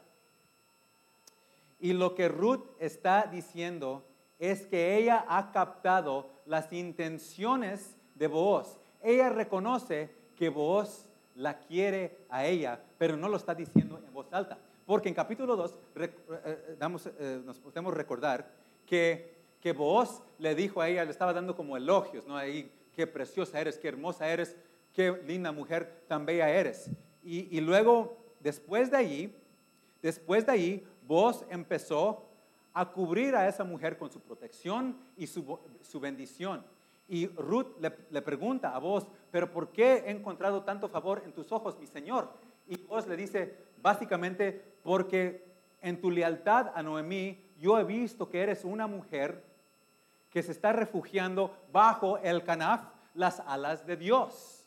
Y 1.79 1.93
lo 1.93 2.15
que 2.15 2.27
Ruth 2.27 2.65
está 2.79 3.27
diciendo 3.31 4.05
es 4.37 4.65
que 4.65 4.97
ella 4.97 5.25
ha 5.27 5.51
captado 5.51 6.29
las 6.45 6.71
intenciones 6.73 7.95
de 8.15 8.27
Boaz. 8.27 8.79
Ella 9.01 9.29
reconoce 9.29 10.09
que 10.35 10.49
Boaz 10.49 11.09
la 11.35 11.59
quiere 11.59 12.17
a 12.29 12.45
ella, 12.45 12.81
pero 12.97 13.15
no 13.15 13.29
lo 13.29 13.37
está 13.37 13.55
diciendo 13.55 14.01
en 14.05 14.13
voz 14.13 14.27
alta. 14.31 14.57
Porque 14.85 15.07
en 15.07 15.15
capítulo 15.15 15.55
2 15.55 15.71
eh, 15.71 16.11
eh, 16.45 16.77
eh, 17.19 17.41
nos 17.45 17.59
podemos 17.59 17.93
recordar 17.93 18.51
que, 18.85 19.35
que 19.61 19.71
Boaz 19.71 20.21
le 20.37 20.55
dijo 20.55 20.81
a 20.81 20.89
ella, 20.89 21.05
le 21.05 21.11
estaba 21.11 21.33
dando 21.33 21.55
como 21.55 21.77
elogios, 21.77 22.25
¿no? 22.25 22.35
Ahí, 22.35 22.71
qué 22.93 23.07
preciosa 23.07 23.61
eres, 23.61 23.77
qué 23.77 23.87
hermosa 23.87 24.27
eres, 24.27 24.57
qué 24.93 25.21
linda 25.25 25.51
mujer, 25.51 26.03
tan 26.07 26.25
bella 26.25 26.49
eres. 26.49 26.89
Y, 27.23 27.55
y 27.55 27.61
luego, 27.61 28.17
después 28.39 28.91
de 28.91 28.97
allí, 28.97 29.35
después 30.01 30.45
de 30.45 30.51
allí, 30.51 30.87
Boaz 31.09 31.43
empezó 31.49 32.29
a 32.71 32.91
cubrir 32.91 33.35
a 33.35 33.47
esa 33.47 33.63
mujer 33.63 33.97
con 33.97 34.11
su 34.11 34.19
protección 34.19 34.95
y 35.17 35.25
su, 35.25 35.59
su 35.81 35.99
bendición. 35.99 36.63
Y 37.07 37.25
Ruth 37.29 37.79
le, 37.79 37.91
le, 38.11 38.21
pregunta 38.21 38.75
a 38.75 38.77
vos, 38.77 39.07
pero 39.31 39.51
¿por 39.51 39.71
qué 39.71 40.03
he 40.05 40.11
encontrado 40.11 40.61
tanto 40.61 40.87
favor 40.87 41.23
en 41.25 41.33
tus 41.33 41.51
ojos, 41.51 41.79
mi 41.79 41.87
Señor? 41.87 42.29
Y 42.67 42.77
vos 42.83 43.07
le 43.07 43.17
dice, 43.17 43.57
básicamente, 43.81 44.63
porque 44.83 45.51
en 45.81 45.99
tu 45.99 46.11
lealtad 46.11 46.71
a 46.75 46.83
Noemí, 46.83 47.43
yo 47.57 47.79
he 47.79 47.83
visto 47.83 48.29
que 48.29 48.43
eres 48.43 48.63
una 48.63 48.85
mujer 48.85 49.43
que 50.29 50.43
se 50.43 50.51
está 50.51 50.73
refugiando 50.73 51.57
bajo 51.71 52.19
el 52.19 52.43
canaf, 52.43 52.83
las 53.15 53.39
alas 53.39 53.87
de 53.87 53.97
Dios. 53.97 54.58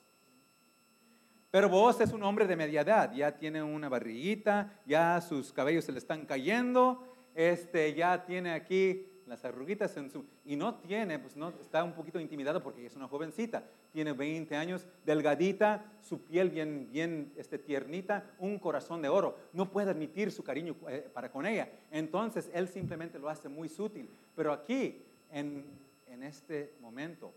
Pero 1.52 1.68
vos 1.68 2.00
es 2.00 2.14
un 2.14 2.22
hombre 2.22 2.46
de 2.46 2.56
media 2.56 2.80
edad, 2.80 3.12
ya 3.12 3.36
tiene 3.36 3.62
una 3.62 3.90
barriguita, 3.90 4.80
ya 4.86 5.20
sus 5.20 5.52
cabellos 5.52 5.84
se 5.84 5.92
le 5.92 5.98
están 5.98 6.24
cayendo, 6.24 7.06
este, 7.34 7.92
ya 7.92 8.24
tiene 8.24 8.54
aquí 8.54 9.06
las 9.26 9.44
arruguitas 9.44 9.94
en 9.98 10.10
su... 10.10 10.24
Y 10.46 10.56
no 10.56 10.76
tiene, 10.76 11.18
pues 11.18 11.36
no, 11.36 11.50
está 11.60 11.84
un 11.84 11.92
poquito 11.92 12.18
intimidado 12.18 12.62
porque 12.62 12.86
es 12.86 12.96
una 12.96 13.06
jovencita, 13.06 13.64
tiene 13.92 14.14
20 14.14 14.56
años, 14.56 14.86
delgadita, 15.04 15.84
su 16.00 16.22
piel 16.22 16.48
bien, 16.48 16.88
bien 16.90 17.34
este, 17.36 17.58
tiernita, 17.58 18.30
un 18.38 18.58
corazón 18.58 19.02
de 19.02 19.10
oro. 19.10 19.36
No 19.52 19.70
puede 19.70 19.90
admitir 19.90 20.32
su 20.32 20.42
cariño 20.42 20.74
eh, 20.88 21.06
para 21.12 21.30
con 21.30 21.44
ella. 21.44 21.70
Entonces, 21.90 22.50
él 22.54 22.66
simplemente 22.66 23.18
lo 23.18 23.28
hace 23.28 23.50
muy 23.50 23.68
sutil. 23.68 24.08
Pero 24.34 24.54
aquí, 24.54 25.04
en, 25.30 25.66
en 26.06 26.22
este 26.22 26.76
momento, 26.80 27.34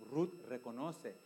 Ruth 0.00 0.34
reconoce 0.46 1.16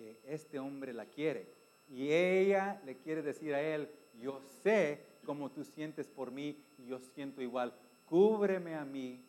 que 0.00 0.18
este 0.24 0.58
hombre 0.58 0.94
la 0.94 1.04
quiere. 1.04 1.46
Y 1.90 2.10
ella 2.10 2.80
le 2.86 2.96
quiere 2.96 3.20
decir 3.20 3.52
a 3.52 3.60
él, 3.60 3.90
yo 4.18 4.40
sé 4.62 5.04
cómo 5.26 5.50
tú 5.50 5.62
sientes 5.62 6.08
por 6.08 6.30
mí 6.30 6.56
y 6.78 6.86
yo 6.86 6.98
siento 6.98 7.42
igual. 7.42 7.74
Cúbreme 8.06 8.76
a 8.76 8.84
mí 8.86 9.22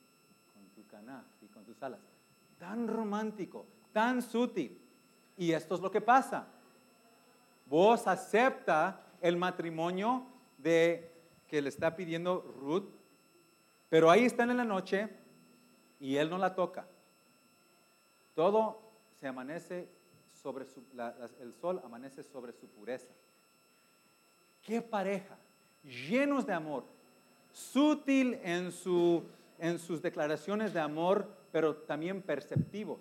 con 0.53 0.63
tu 0.69 0.87
caná 0.87 1.25
y 1.41 1.47
con 1.47 1.65
tus 1.65 1.83
alas. 1.83 1.99
Tan 2.57 2.87
romántico, 2.87 3.65
tan 3.91 4.21
sutil. 4.21 4.79
Y 5.35 5.51
esto 5.51 5.75
es 5.75 5.81
lo 5.81 5.91
que 5.91 5.99
pasa. 5.99 6.47
Vos 7.65 8.07
acepta 8.07 9.05
el 9.19 9.35
matrimonio 9.35 10.25
de 10.57 11.11
que 11.49 11.61
le 11.61 11.67
está 11.67 11.97
pidiendo 11.97 12.55
Ruth, 12.61 12.87
pero 13.89 14.09
ahí 14.09 14.23
están 14.23 14.49
en 14.49 14.57
la 14.57 14.63
noche 14.63 15.09
y 15.99 16.15
él 16.15 16.29
no 16.29 16.37
la 16.37 16.55
toca. 16.55 16.87
Todo 18.35 18.79
se 19.19 19.27
amanece 19.27 19.99
sobre 20.41 20.65
su, 20.65 20.83
el 21.39 21.53
sol 21.53 21.81
amanece 21.83 22.23
sobre 22.23 22.51
su 22.53 22.67
pureza. 22.67 23.13
Qué 24.63 24.81
pareja, 24.81 25.37
llenos 25.83 26.45
de 26.45 26.53
amor, 26.53 26.83
sutil 27.51 28.39
en, 28.43 28.71
su, 28.71 29.23
en 29.59 29.79
sus 29.79 30.01
declaraciones 30.01 30.73
de 30.73 30.79
amor, 30.79 31.27
pero 31.51 31.75
también 31.75 32.21
perceptivos, 32.21 32.99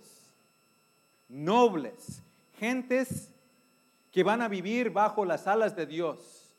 nobles, 1.28 2.23
gentes 2.59 3.30
que 4.11 4.23
van 4.23 4.42
a 4.42 4.49
vivir 4.49 4.90
bajo 4.90 5.25
las 5.25 5.47
alas 5.47 5.76
de 5.76 5.87
Dios. 5.87 6.54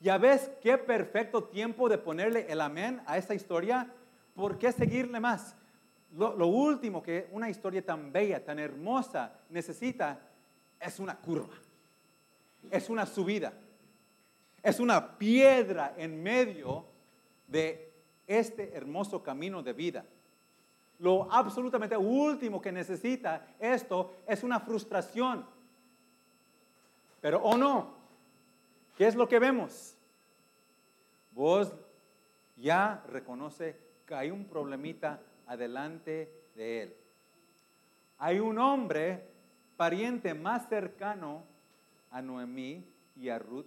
Ya 0.00 0.18
ves 0.18 0.50
qué 0.60 0.76
perfecto 0.76 1.44
tiempo 1.44 1.88
de 1.88 1.98
ponerle 1.98 2.46
el 2.50 2.60
amén 2.60 3.00
a 3.06 3.18
esa 3.18 3.34
historia. 3.34 3.88
¿Por 4.34 4.58
qué 4.58 4.72
seguirle 4.72 5.20
más? 5.20 5.54
Lo, 6.16 6.46
último 6.46 7.02
que 7.02 7.28
una 7.32 7.48
historia 7.48 7.84
tan 7.84 8.12
bella, 8.12 8.44
tan 8.44 8.58
hermosa 8.58 9.32
necesita 9.48 10.20
es 10.78 10.98
una 10.98 11.16
curva, 11.16 11.54
es 12.70 12.90
una 12.90 13.06
subida, 13.06 13.52
es 14.62 14.78
una 14.78 15.16
piedra 15.16 15.94
en 15.96 16.22
medio 16.22 16.84
de 17.46 17.92
este 18.26 18.74
hermoso 18.74 19.22
camino 19.22 19.62
de 19.62 19.72
vida. 19.72 20.04
Lo 20.98 21.32
absolutamente 21.32 21.96
último 21.96 22.60
que 22.60 22.70
necesita 22.70 23.54
esto 23.58 24.14
es 24.26 24.42
una 24.42 24.60
frustración. 24.60 25.44
Pero 27.20 27.42
o 27.42 27.56
no, 27.56 27.94
¿qué 28.96 29.06
es 29.06 29.14
lo 29.14 29.28
que 29.28 29.38
vemos? 29.38 29.96
Vos 31.32 31.72
ya 32.56 33.02
reconoce 33.08 33.76
que 34.06 34.14
hay 34.14 34.30
un 34.30 34.44
problemita 34.44 35.20
adelante 35.46 36.32
de 36.54 36.82
él. 36.82 36.96
Hay 38.18 38.38
un 38.38 38.58
hombre, 38.58 39.26
pariente 39.76 40.34
más 40.34 40.68
cercano 40.68 41.42
a 42.10 42.22
Noemí 42.22 42.84
y 43.16 43.28
a 43.28 43.38
Ruth, 43.38 43.66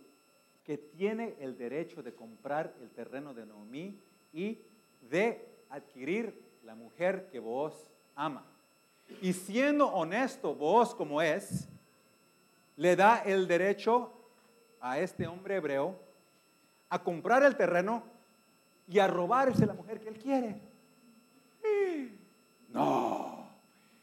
que 0.63 0.77
tiene 0.77 1.35
el 1.39 1.57
derecho 1.57 2.01
de 2.01 2.13
comprar 2.13 2.73
el 2.81 2.89
terreno 2.91 3.33
de 3.33 3.45
Noemí 3.45 3.99
y 4.33 4.59
de 5.09 5.45
adquirir 5.69 6.41
la 6.63 6.75
mujer 6.75 7.29
que 7.31 7.39
vos 7.39 7.91
ama. 8.15 8.45
Y 9.21 9.33
siendo 9.33 9.87
honesto 9.87 10.55
vos 10.55 10.95
como 10.95 11.21
es, 11.21 11.67
le 12.77 12.95
da 12.95 13.19
el 13.19 13.47
derecho 13.47 14.11
a 14.81 14.99
este 14.99 15.27
hombre 15.27 15.55
hebreo 15.55 15.99
a 16.89 17.03
comprar 17.03 17.43
el 17.43 17.55
terreno 17.55 18.03
y 18.87 18.99
a 18.99 19.07
robarse 19.07 19.65
la 19.65 19.73
mujer 19.73 19.99
que 19.99 20.09
él 20.09 20.17
quiere. 20.17 20.59
No. 22.69 23.47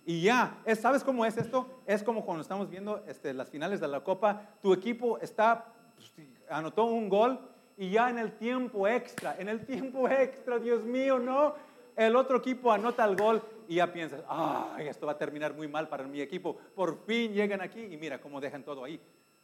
Y 0.05 0.23
ya, 0.23 0.59
¿sabes 0.81 1.05
cómo 1.05 1.25
es 1.25 1.37
esto? 1.37 1.83
Es 1.87 2.03
como 2.03 2.25
cuando 2.25 2.43
estamos 2.43 2.69
viendo 2.69 3.05
este, 3.07 3.33
las 3.33 3.51
finales 3.51 3.81
de 3.81 3.89
la 3.89 4.03
Copa, 4.03 4.43
tu 4.61 4.73
equipo 4.73 5.19
está, 5.19 5.67
pues, 5.95 6.13
anotó 6.51 6.87
un 6.87 7.09
gol 7.09 7.39
y 7.77 7.91
ya 7.91 8.11
en 8.11 8.19
el 8.19 8.33
tiempo 8.33 8.89
extra, 8.89 9.37
en 9.39 9.49
el 9.49 9.65
tiempo 9.65 10.09
extra, 10.09 10.59
Dios 10.59 10.83
mío, 10.83 11.19
no, 11.19 11.55
el 11.97 12.17
otro 12.17 12.39
equipo 12.39 12.73
anota 12.73 13.05
el 13.05 13.17
gol 13.17 13.43
y 13.69 13.77
ya 13.77 13.93
piensas, 13.93 14.23
ay, 14.29 14.89
esto 14.89 15.07
va 15.07 15.13
a 15.13 15.19
terminar 15.19 15.55
muy 15.55 15.69
mal 15.69 15.89
para 15.89 16.05
mi 16.05 16.21
equipo. 16.21 16.57
Por 16.75 17.05
fin 17.05 17.33
llegan 17.33 17.61
aquí 17.61 17.81
y 17.81 17.97
mira 17.97 18.21
cómo 18.21 18.41
dejan 18.41 18.65
todo 18.65 18.85
ahí, 18.85 19.01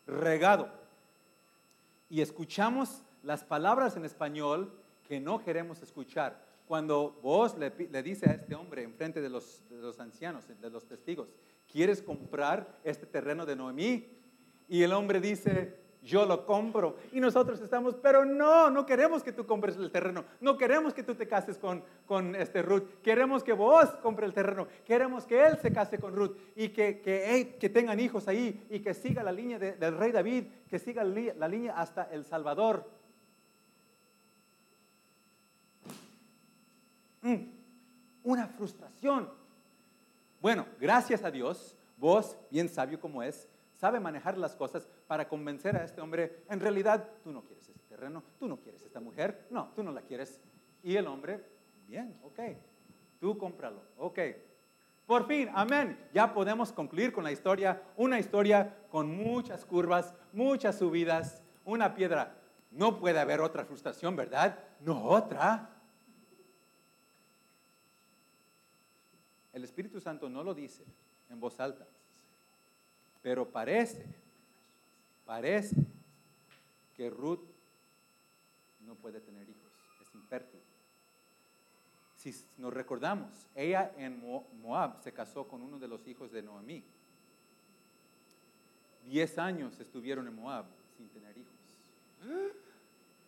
regado. 0.07 0.69
Y 2.11 2.21
escuchamos 2.21 3.03
las 3.23 3.45
palabras 3.45 3.97
en 3.97 4.05
español 4.05 4.73
que 5.07 5.21
no 5.21 5.43
queremos 5.45 5.83
escuchar. 5.83 6.48
Cuando 6.69 7.19
vos 7.23 7.57
le, 7.59 7.71
le 7.71 7.99
a 7.99 8.33
este 8.33 8.55
hombre 8.55 8.83
enfrente 8.83 9.21
de 9.21 9.31
los, 9.31 9.65
de 9.71 9.79
los 9.79 9.99
ancianos, 9.99 10.45
de 10.47 10.71
los 10.71 10.87
testigos, 10.87 11.29
¿quieres 11.71 12.03
comprar 12.03 12.79
este 12.85 13.07
terreno 13.07 13.47
de 13.47 13.57
Noemí? 13.57 14.07
Y 14.69 14.83
el 14.83 14.93
hombre 14.93 15.19
dice, 15.19 15.75
yo 16.03 16.27
lo 16.27 16.45
compro. 16.45 16.97
Y 17.13 17.21
nosotros 17.21 17.59
estamos, 17.61 17.95
pero 17.97 18.25
no, 18.27 18.71
no 18.71 18.85
queremos 18.85 19.23
que 19.23 19.33
tú 19.33 19.47
compres 19.47 19.77
el 19.77 19.91
terreno. 19.91 20.25
No 20.41 20.59
queremos 20.59 20.93
que 20.93 21.03
tú 21.03 21.15
te 21.15 21.27
cases 21.27 21.57
con, 21.57 21.83
con 22.07 22.37
este 22.37 22.61
Ruth. 22.61 23.01
Queremos 23.03 23.43
que 23.43 23.55
vos 23.55 23.89
compre 24.03 24.27
el 24.27 24.35
terreno. 24.35 24.69
Queremos 24.85 25.25
que 25.25 25.47
él 25.47 25.59
se 25.61 25.73
case 25.73 25.99
con 25.99 26.15
Ruth 26.15 26.37
y 26.55 26.69
que, 26.69 27.01
que, 27.01 27.25
hey, 27.27 27.57
que 27.59 27.71
tengan 27.71 27.99
hijos 27.99 28.29
ahí 28.29 28.67
y 28.71 28.81
que 28.81 28.93
siga 28.93 29.23
la 29.23 29.33
línea 29.33 29.59
de- 29.59 29.73
del 29.73 29.97
rey 29.97 30.13
David, 30.13 30.45
que 30.69 30.79
siga 30.79 31.03
la 31.03 31.49
línea 31.49 31.75
hasta 31.81 32.05
El 32.13 32.27
Salvador. 32.27 32.98
Una 38.23 38.47
frustración. 38.47 39.31
Bueno, 40.41 40.67
gracias 40.81 41.25
a 41.25 41.31
Dios, 41.31 41.77
vos, 41.97 42.37
bien 42.51 42.69
sabio 42.69 43.01
como 43.01 43.23
es, 43.23 43.49
sabe 43.75 44.01
manejar 44.01 44.37
las 44.39 44.55
cosas 44.55 44.89
para 45.07 45.29
convencer 45.29 45.77
a 45.77 45.85
este 45.85 46.01
hombre, 46.01 46.45
en 46.49 46.61
realidad 46.61 47.09
tú 47.23 47.33
no 47.33 47.43
quieres 47.43 47.69
ese 47.69 47.81
terreno, 47.89 48.23
tú 48.39 48.49
no 48.49 48.57
quieres 48.59 48.83
esta 48.83 49.01
mujer, 49.01 49.47
no, 49.51 49.73
tú 49.75 49.83
no 49.83 49.93
la 49.93 50.03
quieres. 50.03 50.41
Y 50.83 50.97
el 50.97 51.07
hombre, 51.07 51.45
bien, 51.87 52.19
ok, 52.23 52.41
tú 53.21 53.37
cómpralo, 53.37 53.83
ok. 53.97 54.19
Por 55.07 55.27
fin, 55.27 55.49
amén. 55.55 55.99
Ya 56.13 56.35
podemos 56.35 56.71
concluir 56.71 57.15
con 57.15 57.25
la 57.25 57.33
historia, 57.33 57.83
una 57.97 58.19
historia 58.19 58.77
con 58.91 59.09
muchas 59.09 59.65
curvas, 59.65 60.13
muchas 60.35 60.77
subidas, 60.77 61.43
una 61.65 61.95
piedra. 61.95 62.37
No 62.71 62.99
puede 62.99 63.19
haber 63.19 63.41
otra 63.41 63.65
frustración, 63.65 64.17
¿verdad? 64.17 64.59
No 64.81 65.03
otra. 65.05 65.78
El 69.59 69.65
Espíritu 69.65 70.01
Santo 70.01 70.29
no 70.29 70.45
lo 70.45 70.55
dice 70.55 70.85
en 71.31 71.41
voz 71.41 71.59
alta, 71.59 71.85
pero 73.23 73.45
parece, 73.51 74.07
parece 75.27 75.75
que 76.97 77.11
Ruth 77.11 77.41
no 78.87 78.95
puede 78.95 79.21
tener 79.21 79.43
hijos, 79.49 79.73
es 80.01 80.15
infértil. 80.15 80.61
Si 82.19 82.33
nos 82.57 82.73
recordamos, 82.73 83.33
ella 83.57 83.91
en 83.97 84.21
Mo- 84.21 84.47
Moab 84.63 85.03
se 85.03 85.13
casó 85.13 85.49
con 85.49 85.61
uno 85.61 85.77
de 85.81 85.89
los 85.89 86.07
hijos 86.07 86.31
de 86.31 86.41
Noemí. 86.41 86.85
Diez 89.07 89.39
años 89.39 89.81
estuvieron 89.81 90.29
en 90.29 90.37
Moab 90.37 90.67
sin 90.97 91.09
tener 91.09 91.37
hijos. 91.37 91.53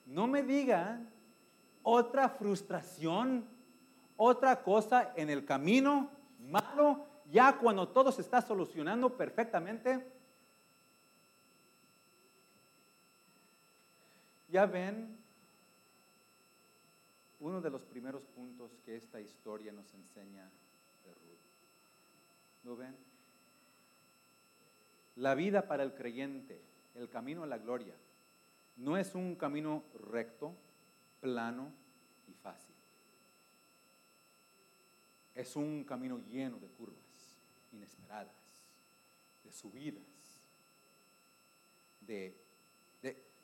No 0.07 0.29
me 0.29 0.45
digan 0.45 1.11
otra 1.83 2.29
frustración, 2.29 3.45
otra 4.17 4.63
cosa 4.63 5.13
en 5.17 5.29
el 5.29 5.45
camino 5.45 6.20
malo, 6.49 7.07
ya 7.31 7.59
cuando 7.59 7.89
todo 7.89 8.13
se 8.13 8.23
está 8.23 8.43
solucionando 8.43 9.17
perfectamente. 9.17 10.05
Ya 14.49 14.67
ven 14.67 15.17
uno 17.41 17.61
de 17.61 17.71
los 17.71 17.83
primeros 17.85 18.25
puntos 18.27 18.71
que 18.85 18.97
esta 18.97 19.21
historia 19.21 19.73
nos 19.73 19.93
enseña 19.95 20.45
de 21.05 21.15
Ruth. 21.15 22.65
¿Lo 22.65 22.77
ven? 22.77 22.97
La 25.17 25.35
vida 25.35 25.67
para 25.67 25.83
el 25.83 25.95
creyente, 25.95 26.61
el 26.95 27.09
camino 27.09 27.43
a 27.43 27.47
la 27.47 27.59
gloria, 27.59 27.95
no 28.77 28.97
es 28.97 29.15
un 29.15 29.37
camino 29.37 29.83
recto, 30.11 30.55
plano 31.21 31.73
y 32.29 32.33
fácil. 32.35 32.75
Es 35.41 35.57
un 35.57 35.85
camino 35.85 36.21
lleno 36.29 36.59
de 36.59 36.67
curvas 36.69 36.99
inesperadas, 37.73 38.35
de 39.43 39.51
subidas, 39.51 40.03
de, 42.03 42.35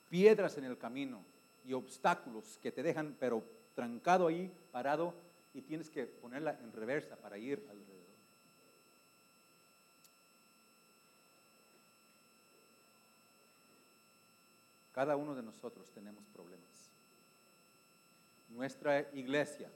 piedras 0.07 0.55
en 0.59 0.65
el 0.65 0.77
camino 0.77 1.23
y 1.65 1.73
obstáculos 1.73 2.59
que 2.61 2.71
te 2.71 2.83
dejan, 2.83 3.17
pero 3.19 3.43
trancado 3.73 4.27
ahí, 4.27 4.53
parado, 4.71 5.15
y 5.55 5.61
tienes 5.63 5.89
que 5.89 6.05
ponerla 6.05 6.51
en 6.61 6.71
reversa 6.71 7.15
para 7.15 7.39
ir 7.39 7.65
alrededor. 7.67 8.05
Cada 14.93 15.15
uno 15.17 15.33
de 15.33 15.41
nosotros 15.41 15.89
tenemos 15.89 16.23
problemas. 16.27 16.91
Nuestra 18.49 19.01
iglesia, 19.13 19.69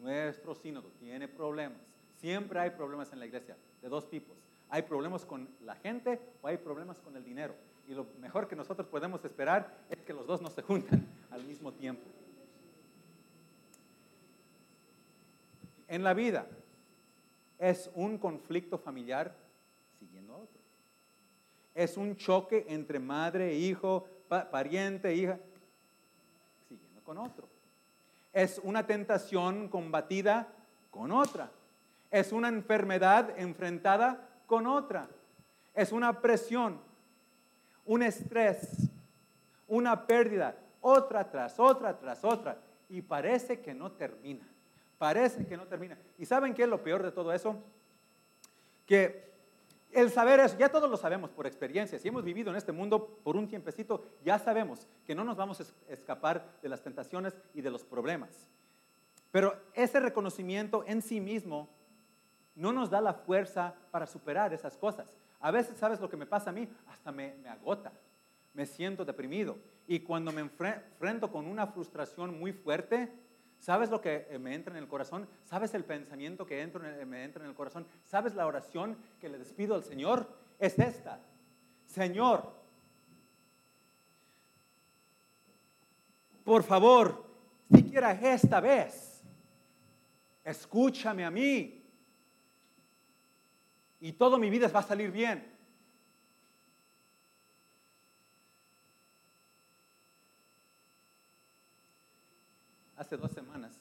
nuestro 0.00 0.54
sínodo 0.54 0.88
tiene 0.98 1.28
problemas. 1.28 1.78
Siempre 2.18 2.58
hay 2.60 2.70
problemas 2.70 3.12
en 3.12 3.18
la 3.18 3.26
iglesia, 3.26 3.56
de 3.82 3.88
dos 3.88 4.08
tipos. 4.08 4.36
Hay 4.68 4.82
problemas 4.82 5.24
con 5.24 5.48
la 5.64 5.74
gente 5.76 6.18
o 6.42 6.48
hay 6.48 6.56
problemas 6.56 7.00
con 7.00 7.16
el 7.16 7.24
dinero. 7.24 7.54
Y 7.88 7.94
lo 7.94 8.06
mejor 8.20 8.48
que 8.48 8.56
nosotros 8.56 8.86
podemos 8.88 9.24
esperar 9.24 9.72
es 9.90 9.98
que 10.02 10.12
los 10.12 10.26
dos 10.26 10.40
no 10.42 10.50
se 10.50 10.62
juntan 10.62 11.06
al 11.30 11.44
mismo 11.44 11.72
tiempo. 11.72 12.02
En 15.88 16.02
la 16.02 16.14
vida 16.14 16.46
es 17.58 17.90
un 17.94 18.18
conflicto 18.18 18.76
familiar 18.76 19.34
siguiendo 19.98 20.34
a 20.34 20.38
otro. 20.38 20.60
Es 21.74 21.96
un 21.96 22.16
choque 22.16 22.66
entre 22.68 22.98
madre, 22.98 23.54
hijo, 23.54 24.06
pa- 24.28 24.50
pariente, 24.50 25.14
hija, 25.14 25.38
siguiendo 26.68 27.02
con 27.04 27.18
otro. 27.18 27.46
Es 28.36 28.60
una 28.62 28.86
tentación 28.86 29.68
combatida 29.68 30.46
con 30.90 31.10
otra. 31.10 31.50
Es 32.10 32.32
una 32.32 32.48
enfermedad 32.48 33.30
enfrentada 33.38 34.28
con 34.44 34.66
otra. 34.66 35.08
Es 35.72 35.90
una 35.90 36.20
presión, 36.20 36.78
un 37.86 38.02
estrés, 38.02 38.90
una 39.66 40.06
pérdida, 40.06 40.54
otra 40.82 41.30
tras 41.30 41.58
otra 41.58 41.98
tras 41.98 42.24
otra. 42.24 42.58
Y 42.90 43.00
parece 43.00 43.62
que 43.62 43.72
no 43.72 43.92
termina. 43.92 44.46
Parece 44.98 45.46
que 45.46 45.56
no 45.56 45.64
termina. 45.64 45.96
¿Y 46.18 46.26
saben 46.26 46.52
qué 46.52 46.64
es 46.64 46.68
lo 46.68 46.82
peor 46.82 47.02
de 47.02 47.12
todo 47.12 47.32
eso? 47.32 47.56
Que 48.84 49.32
el 49.92 50.10
saber 50.10 50.40
eso, 50.40 50.56
ya 50.58 50.68
todos 50.68 50.90
lo 50.90 50.96
sabemos 50.96 51.30
por 51.30 51.46
experiencia. 51.46 51.98
Si 51.98 52.08
hemos 52.08 52.24
vivido 52.24 52.50
en 52.50 52.56
este 52.56 52.72
mundo 52.72 53.18
por 53.22 53.36
un 53.36 53.48
tiempecito, 53.48 54.04
ya 54.24 54.38
sabemos 54.38 54.86
que 55.06 55.14
no 55.14 55.24
nos 55.24 55.36
vamos 55.36 55.60
a 55.60 55.62
es- 55.62 55.74
escapar 55.88 56.58
de 56.62 56.68
las 56.68 56.82
tentaciones 56.82 57.34
y 57.54 57.62
de 57.62 57.70
los 57.70 57.84
problemas. 57.84 58.48
Pero 59.30 59.58
ese 59.74 60.00
reconocimiento 60.00 60.84
en 60.86 61.02
sí 61.02 61.20
mismo 61.20 61.68
no 62.54 62.72
nos 62.72 62.90
da 62.90 63.00
la 63.00 63.14
fuerza 63.14 63.74
para 63.90 64.06
superar 64.06 64.52
esas 64.54 64.76
cosas. 64.76 65.16
A 65.40 65.50
veces, 65.50 65.76
¿sabes 65.78 66.00
lo 66.00 66.08
que 66.08 66.16
me 66.16 66.26
pasa 66.26 66.50
a 66.50 66.52
mí? 66.52 66.68
Hasta 66.86 67.12
me, 67.12 67.34
agota, 67.48 67.92
me 68.54 68.64
siento 68.66 69.04
deprimido. 69.04 69.56
Y 69.86 70.00
cuando 70.00 70.32
me 70.32 70.42
enfre- 70.42 70.82
enfrento 70.92 71.30
con 71.30 71.46
una 71.46 71.66
frustración 71.66 72.38
muy 72.38 72.52
fuerte, 72.52 73.12
¿sabes 73.66 73.90
lo 73.90 74.00
que 74.00 74.28
eh, 74.30 74.38
me 74.38 74.54
entra 74.54 74.72
en 74.76 74.80
el 74.80 74.88
corazón? 74.88 75.26
¿Sabes 75.44 75.74
el 75.74 75.84
pensamiento 75.84 76.46
que 76.46 76.64
me 77.04 77.24
entra 77.24 77.42
en 77.42 77.48
el 77.48 77.56
corazón? 77.56 77.84
¿Sabes 78.04 78.36
la 78.36 78.46
oración 78.46 78.96
que 79.20 79.28
le 79.28 79.38
despido 79.38 79.74
al 79.74 79.82
Señor? 79.82 80.28
Es 80.60 80.78
esta. 80.78 81.18
Señor, 81.88 82.48
por 86.44 86.62
favor, 86.62 87.26
siquiera 87.68 88.12
esta 88.12 88.60
vez, 88.60 89.24
escúchame 90.44 91.24
a 91.24 91.30
mí 91.32 91.82
y 93.98 94.12
toda 94.12 94.38
mi 94.38 94.48
vida 94.48 94.68
va 94.68 94.78
a 94.78 94.84
salir 94.84 95.10
bien. 95.10 95.55
Hace 103.06 103.18
dos 103.18 103.30
semanas, 103.30 103.80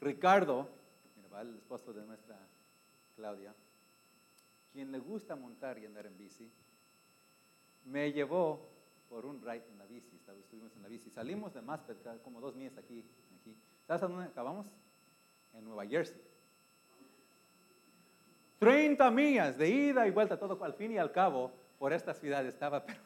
Ricardo, 0.00 0.68
el 1.40 1.54
esposo 1.54 1.92
de 1.92 2.04
nuestra 2.04 2.36
Claudia, 3.14 3.54
quien 4.72 4.90
le 4.90 4.98
gusta 4.98 5.36
montar 5.36 5.78
y 5.78 5.86
andar 5.86 6.06
en 6.06 6.18
bici, 6.18 6.50
me 7.84 8.10
llevó 8.10 8.68
por 9.08 9.24
un 9.24 9.40
ride 9.40 9.68
en 9.70 9.78
la 9.78 9.86
bici, 9.86 10.18
estuvimos 10.40 10.74
en 10.74 10.82
la 10.82 10.88
bici. 10.88 11.10
Salimos 11.10 11.54
de 11.54 11.62
Maspet, 11.62 12.20
como 12.24 12.40
dos 12.40 12.56
millas 12.56 12.76
aquí, 12.76 13.04
aquí. 13.38 13.56
¿Sabes 13.86 14.02
a 14.02 14.08
dónde 14.08 14.24
acabamos? 14.24 14.66
En 15.54 15.64
Nueva 15.64 15.86
Jersey. 15.86 16.20
30 18.58 19.08
millas 19.12 19.56
de 19.56 19.70
ida 19.70 20.08
y 20.08 20.10
vuelta, 20.10 20.36
todo 20.36 20.64
al 20.64 20.74
fin 20.74 20.90
y 20.90 20.98
al 20.98 21.12
cabo, 21.12 21.52
por 21.78 21.92
esta 21.92 22.12
ciudad 22.12 22.44
estaba 22.44 22.84
pero 22.84 23.00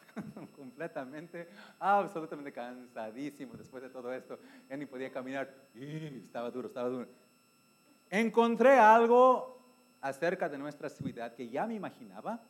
completamente, 0.64 1.46
absolutamente 1.78 2.50
cansadísimo 2.50 3.54
después 3.54 3.82
de 3.82 3.90
todo 3.90 4.12
esto. 4.14 4.38
Ya 4.68 4.76
ni 4.76 4.86
podía 4.86 5.10
caminar. 5.10 5.52
Y 5.74 6.22
estaba 6.24 6.50
duro, 6.50 6.68
estaba 6.68 6.88
duro. 6.88 7.06
Encontré 8.08 8.78
algo 8.78 9.58
acerca 10.00 10.48
de 10.48 10.56
nuestra 10.56 10.88
ciudad 10.88 11.34
que 11.34 11.50
ya 11.50 11.66
me 11.66 11.74
imaginaba, 11.74 12.40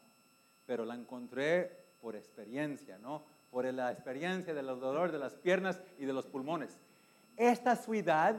pero 0.64 0.84
la 0.84 0.94
encontré 0.94 1.84
por 2.00 2.14
experiencia, 2.14 2.98
¿no? 2.98 3.24
por 3.50 3.64
la 3.72 3.90
experiencia 3.92 4.54
del 4.54 4.66
dolor 4.66 5.10
de 5.10 5.18
las 5.18 5.34
piernas 5.34 5.80
y 5.98 6.04
de 6.04 6.12
los 6.12 6.26
pulmones. 6.26 6.78
Esta 7.36 7.74
ciudad 7.76 8.36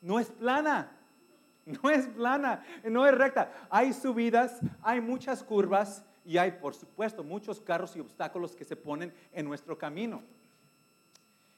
no 0.00 0.18
es 0.18 0.30
plana, 0.30 0.92
no 1.66 1.90
es 1.90 2.06
plana, 2.08 2.64
no 2.84 3.06
es 3.06 3.14
recta. 3.14 3.52
Hay 3.68 3.92
subidas, 3.92 4.60
hay 4.82 5.00
muchas 5.00 5.42
curvas 5.42 6.04
y 6.24 6.38
hay, 6.38 6.52
por 6.52 6.74
supuesto, 6.74 7.24
muchos 7.24 7.60
carros 7.60 7.96
y 7.96 8.00
obstáculos 8.00 8.54
que 8.54 8.64
se 8.64 8.76
ponen 8.76 9.12
en 9.32 9.46
nuestro 9.46 9.76
camino. 9.78 10.22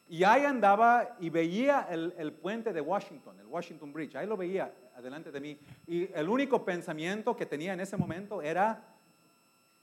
Y 0.08 0.24
ahí 0.24 0.44
andaba 0.44 1.16
y 1.20 1.30
veía 1.30 1.86
el, 1.90 2.14
el, 2.18 2.32
puente 2.32 2.72
de 2.72 2.80
Washington, 2.80 3.38
el 3.40 3.46
Washington 3.46 3.92
Bridge, 3.92 4.14
ahí 4.14 4.26
lo 4.26 4.36
veía 4.36 4.72
adelante 4.96 5.30
de 5.30 5.40
mí. 5.40 5.58
Y 5.86 6.12
el 6.12 6.28
único 6.28 6.64
pensamiento 6.64 7.34
que 7.34 7.46
tenía 7.46 7.72
en 7.72 7.80
ese 7.80 7.96
momento 7.96 8.42
era, 8.42 8.82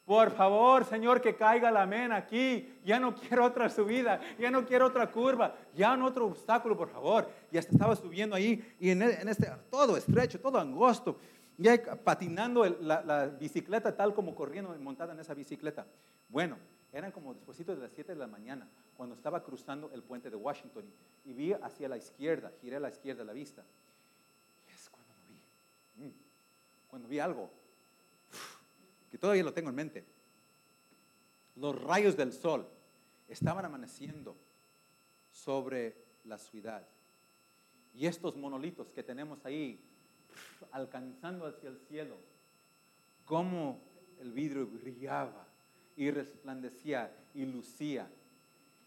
por 0.06 0.32
favor, 0.32 0.86
Señor, 0.86 1.22
que 1.22 1.36
caiga 1.36 1.72
la 1.72 1.86
mena 1.86 2.18
aquí. 2.18 2.80
Ya 2.84 3.00
no 3.00 3.16
quiero 3.16 3.46
otra 3.46 3.70
subida, 3.70 4.20
ya 4.40 4.50
no 4.50 4.66
quiero 4.66 4.88
otra 4.88 5.12
curva, 5.12 5.56
ya 5.76 5.96
no 5.96 6.08
otro 6.08 6.28
obstáculo, 6.28 6.78
por 6.78 6.90
favor. 6.90 7.30
Y 7.52 7.58
hasta 7.58 7.72
estaba 7.72 7.96
subiendo 7.96 8.36
ahí 8.36 8.76
y 8.80 8.90
en, 8.90 9.02
este, 9.02 9.52
todo 9.70 9.98
estrecho, 9.98 10.40
todo 10.40 10.60
angosto. 10.60 11.18
Y 11.60 11.68
ahí 11.68 11.82
patinando 12.06 12.66
la, 12.66 13.04
la, 13.04 13.26
bicicleta 13.28 13.94
tal 13.94 14.16
como 14.16 14.34
corriendo, 14.34 14.74
montada 14.80 15.14
en 15.14 15.20
esa 15.20 15.34
bicicleta. 15.34 15.86
Bueno, 16.30 16.58
eran 16.94 17.12
como 17.12 17.34
después 17.34 17.58
de 17.58 17.76
las 17.76 17.92
7 17.92 18.14
de 18.14 18.18
la 18.18 18.28
mañana, 18.28 18.66
cuando 18.96 19.14
estaba 19.14 19.44
cruzando 19.44 19.92
el 19.94 20.02
puente 20.02 20.30
de 20.30 20.38
Washington 20.38 20.86
y, 21.26 21.34
vi 21.34 21.52
hacia 21.52 21.90
la 21.90 21.98
izquierda, 21.98 22.50
giré 22.62 22.78
a 22.78 22.80
la 22.80 22.90
izquierda 22.90 23.26
la 23.26 23.34
vista. 23.34 23.66
Y 24.70 24.74
es 24.74 24.90
cuando 24.90 25.14
lo 25.14 26.04
vi. 26.04 26.08
Mm, 26.08 26.14
cuando 26.90 27.08
vi 27.10 27.20
algo 27.20 27.50
que 29.12 29.18
todavía 29.18 29.44
lo 29.44 29.54
tengo 29.54 29.70
en 29.70 29.76
mente. 29.76 30.06
Los 31.58 31.82
rayos 31.82 32.16
del 32.16 32.32
sol 32.32 32.66
estaban 33.28 33.66
amaneciendo 33.66 34.34
sobre 35.32 35.96
la 36.24 36.38
ciudad. 36.38 36.88
Y 37.94 38.06
estos 38.06 38.38
monolitos 38.38 38.90
que 38.92 39.04
tenemos 39.04 39.46
ahí, 39.46 39.84
alcanzando 40.72 41.46
hacia 41.46 41.70
el 41.70 41.78
cielo, 41.88 42.16
como 43.26 43.80
el 44.20 44.32
vidrio 44.32 44.68
brillaba 44.68 45.48
y 45.96 46.12
resplandecía 46.12 47.12
y 47.34 47.46
lucía. 47.46 48.10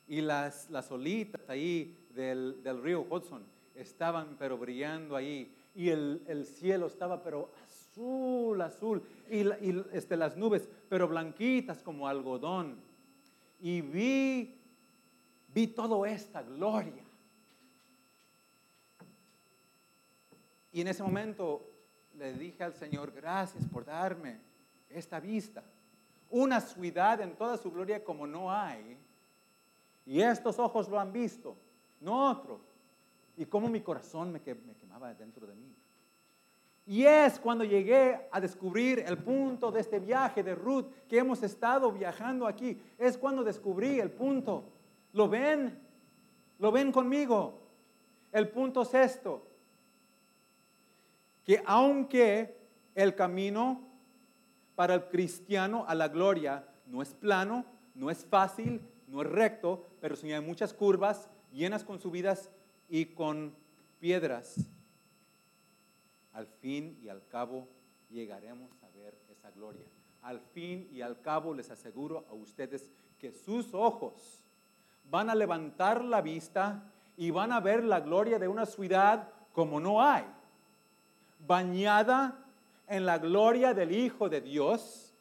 Y 0.09 0.21
las, 0.21 0.69
las 0.71 0.91
olitas 0.91 1.49
ahí 1.49 1.97
del, 2.15 2.63
del 2.63 2.83
río 2.83 3.07
Hudson 3.09 3.43
estaban 3.75 4.37
pero 4.39 4.59
brillando 4.59 5.17
ahí. 5.17 5.55
Y 5.75 5.89
el, 5.89 6.23
el 6.27 6.45
cielo 6.45 6.87
estaba 6.87 7.23
pero 7.23 7.51
azul, 7.65 8.61
azul, 8.61 9.03
y, 9.31 9.47
este, 9.93 10.17
las 10.17 10.37
nubes, 10.37 10.69
pero 10.89 11.09
blanquitas 11.09 11.83
como 11.83 12.09
algodón. 12.09 12.77
Y 13.61 13.81
vi, 13.81 14.55
vi 15.55 15.67
toda 15.69 16.11
esta 16.11 16.43
gloria. 16.43 17.03
Y 20.73 20.81
en 20.81 20.89
ese 20.89 21.03
momento 21.03 21.63
le 22.17 22.33
dije 22.33 22.65
al 22.65 22.73
Señor, 22.73 23.13
gracias 23.13 23.67
por 23.67 23.85
darme 23.85 24.41
esta 24.89 25.21
vista. 25.21 25.63
Una 26.31 26.61
ciudad 26.61 27.21
en 27.21 27.37
toda 27.37 27.59
su 27.59 27.71
gloria 27.71 28.03
como 28.03 28.27
no 28.27 28.51
hay. 28.51 28.97
Y 30.07 30.21
estos 30.21 30.59
ojos 30.59 30.89
lo 30.89 30.99
han 30.99 31.13
visto, 31.13 31.57
no 32.01 32.31
otro. 32.31 32.61
Y 33.37 33.45
como 33.45 33.69
mi 33.69 33.81
corazón 33.81 34.33
me, 34.33 34.41
me 34.41 34.75
quemaba 34.75 35.13
dentro 35.15 35.47
de 35.47 35.55
mí. 35.55 35.75
Y 36.87 37.05
es 37.05 37.39
cuando 37.39 37.65
llegué 37.65 38.29
a 38.31 38.41
descubrir 38.41 39.05
el 39.07 39.19
punto 39.19 39.71
de 39.71 39.81
este 39.81 40.01
viaje 40.01 40.43
de 40.43 40.55
Ruth 40.55 40.87
que 41.09 41.19
hemos 41.19 41.43
estado 41.43 41.93
viajando 41.93 42.47
aquí. 42.47 42.81
Es 42.99 43.17
cuando 43.17 43.45
descubrí 43.45 44.01
el 44.01 44.11
punto. 44.11 44.65
¿Lo 45.13 45.29
ven? 45.29 45.79
¿Lo 46.59 46.73
ven 46.73 46.91
conmigo? 46.91 47.61
El 48.33 48.49
punto 48.49 48.83
es 48.83 48.95
esto. 48.95 49.52
Que 51.45 51.63
aunque 51.67 52.57
el 52.95 53.15
camino 53.15 53.81
para 54.75 54.95
el 54.95 55.05
cristiano 55.09 55.85
a 55.89 55.95
la 55.95 56.09
gloria 56.09 56.67
no 56.87 57.03
es 57.03 57.15
plano, 57.15 57.65
no 57.95 58.11
es 58.11 58.25
fácil, 58.25 58.81
no 59.07 59.23
es 59.23 59.29
recto, 59.29 59.87
pero 60.01 60.17
sí 60.17 60.33
hay 60.33 60.41
muchas 60.41 60.73
curvas 60.73 61.29
llenas 61.53 61.85
con 61.85 62.01
subidas 62.01 62.51
y 62.89 63.07
con 63.07 63.55
piedras 64.01 64.73
al 66.33 66.47
fin 66.47 66.99
y 67.03 67.09
al 67.09 67.27
cabo 67.29 67.69
llegaremos 68.11 68.71
a 68.83 68.89
ver 68.97 69.15
esa 69.31 69.51
gloria. 69.51 69.87
Al 70.23 70.41
fin 70.41 70.89
y 70.93 71.01
al 71.01 71.21
cabo 71.21 71.55
les 71.55 71.71
aseguro 71.71 72.25
a 72.29 72.33
ustedes 72.33 72.91
que 73.19 73.33
sus 73.33 73.75
ojos 73.75 74.45
van 75.11 75.31
a 75.31 75.35
levantar 75.35 76.05
la 76.05 76.21
vista 76.21 76.91
y 77.17 77.31
van 77.31 77.53
a 77.53 77.61
ver 77.61 77.85
la 77.85 78.01
gloria 78.01 78.39
de 78.39 78.49
una 78.49 78.67
ciudad 78.67 79.29
como 79.53 79.81
no 79.81 80.03
hay, 80.03 80.25
bañada 81.53 82.47
en 82.89 83.05
la 83.05 83.19
gloria 83.19 83.75
del 83.75 83.93
Hijo 83.93 84.31
de 84.31 84.41
Dios, 84.41 85.13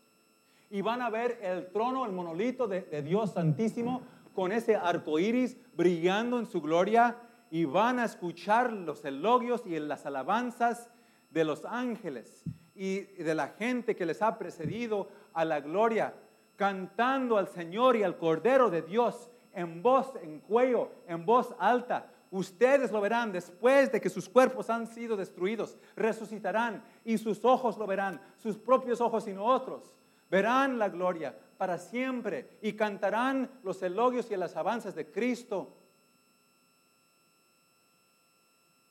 y 0.69 0.79
van 0.81 1.01
a 1.01 1.09
ver 1.09 1.37
el 1.41 1.69
trono, 1.73 2.05
el 2.05 2.13
monolito 2.13 2.67
de, 2.67 2.83
de 2.83 3.01
Dios 3.01 3.33
Santísimo, 3.33 4.01
con 4.33 4.53
ese 4.53 4.77
arco 4.77 5.19
iris 5.19 5.57
brillando 5.75 6.39
en 6.39 6.45
su 6.45 6.61
gloria, 6.61 7.17
y 7.49 7.65
van 7.65 7.99
a 7.99 8.05
escuchar 8.05 8.71
los 8.71 9.03
elogios 9.03 9.63
y 9.65 9.77
las 9.77 10.05
alabanzas 10.05 10.89
de 11.31 11.43
los 11.43 11.65
ángeles 11.65 12.45
y 12.75 13.01
de 13.01 13.35
la 13.35 13.49
gente 13.49 13.97
que 13.97 14.05
les 14.05 14.21
ha 14.21 14.37
precedido 14.37 15.09
a 15.33 15.43
la 15.43 15.59
gloria, 15.59 16.13
cantando 16.55 17.37
al 17.37 17.49
Señor 17.49 17.97
y 17.97 18.03
al 18.03 18.17
Cordero 18.17 18.69
de 18.69 18.83
Dios 18.83 19.29
en 19.51 19.83
voz, 19.83 20.13
en 20.23 20.39
cuello, 20.39 20.91
en 21.09 21.25
voz 21.25 21.53
alta. 21.59 22.09
Ustedes 22.31 22.91
lo 22.91 23.01
verán 23.01 23.33
después 23.33 23.91
de 23.91 23.99
que 23.99 24.09
sus 24.09 24.29
cuerpos 24.29 24.69
han 24.69 24.87
sido 24.87 25.17
destruidos, 25.17 25.77
resucitarán 25.97 26.81
y 27.03 27.17
sus 27.17 27.43
ojos 27.43 27.77
lo 27.77 27.85
verán, 27.85 28.21
sus 28.37 28.57
propios 28.57 29.01
ojos 29.01 29.27
y 29.27 29.33
no 29.33 29.43
otros. 29.43 29.93
Verán 30.29 30.79
la 30.79 30.87
gloria 30.87 31.37
para 31.57 31.77
siempre 31.77 32.57
y 32.61 32.71
cantarán 32.71 33.51
los 33.63 33.83
elogios 33.83 34.31
y 34.31 34.37
las 34.37 34.55
avanzas 34.55 34.95
de 34.95 35.11
Cristo. 35.11 35.75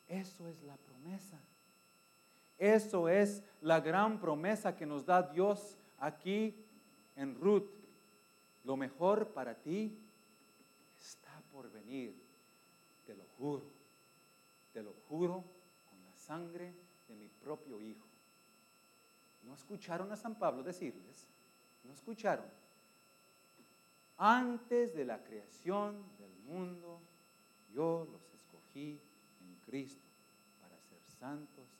Eso 0.06 0.46
es 0.46 0.62
la 0.62 0.76
promesa. 0.76 1.40
Eso 2.58 3.08
es 3.08 3.42
la 3.62 3.80
gran 3.80 4.20
promesa 4.20 4.76
que 4.76 4.84
nos 4.84 5.06
da 5.06 5.22
Dios 5.22 5.78
aquí 5.98 6.54
en 7.16 7.34
Ruth. 7.36 7.70
Lo 8.64 8.76
mejor 8.76 9.28
para 9.28 9.54
ti 9.54 9.98
está 10.98 11.40
por 11.50 11.70
venir. 11.70 12.29
Juro. 13.40 13.64
Te 14.72 14.82
lo 14.82 14.92
juro 15.08 15.42
con 15.88 16.04
la 16.04 16.14
sangre 16.14 16.74
de 17.08 17.16
mi 17.16 17.28
propio 17.28 17.80
Hijo. 17.80 18.06
¿No 19.42 19.54
escucharon 19.54 20.12
a 20.12 20.16
San 20.16 20.38
Pablo 20.38 20.62
decirles? 20.62 21.26
¿No 21.82 21.92
escucharon? 21.92 22.44
Antes 24.18 24.94
de 24.94 25.06
la 25.06 25.24
creación 25.24 26.04
del 26.18 26.32
mundo, 26.44 27.00
yo 27.72 28.06
los 28.12 28.34
escogí 28.34 29.00
en 29.40 29.56
Cristo 29.64 30.06
para 30.60 30.78
ser 30.82 31.00
santos 31.18 31.70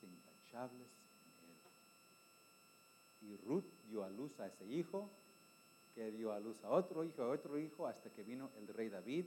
y 3.21 3.37
Ruth 3.37 3.63
dio 3.87 4.03
a 4.03 4.09
luz 4.09 4.39
a 4.39 4.47
ese 4.47 4.65
hijo, 4.65 5.09
que 5.95 6.11
dio 6.11 6.33
a 6.33 6.39
luz 6.39 6.63
a 6.63 6.69
otro 6.69 7.03
hijo, 7.03 7.23
a 7.23 7.29
otro 7.29 7.57
hijo, 7.57 7.87
hasta 7.87 8.09
que 8.09 8.23
vino 8.23 8.49
el 8.57 8.67
rey 8.67 8.89
David. 8.89 9.25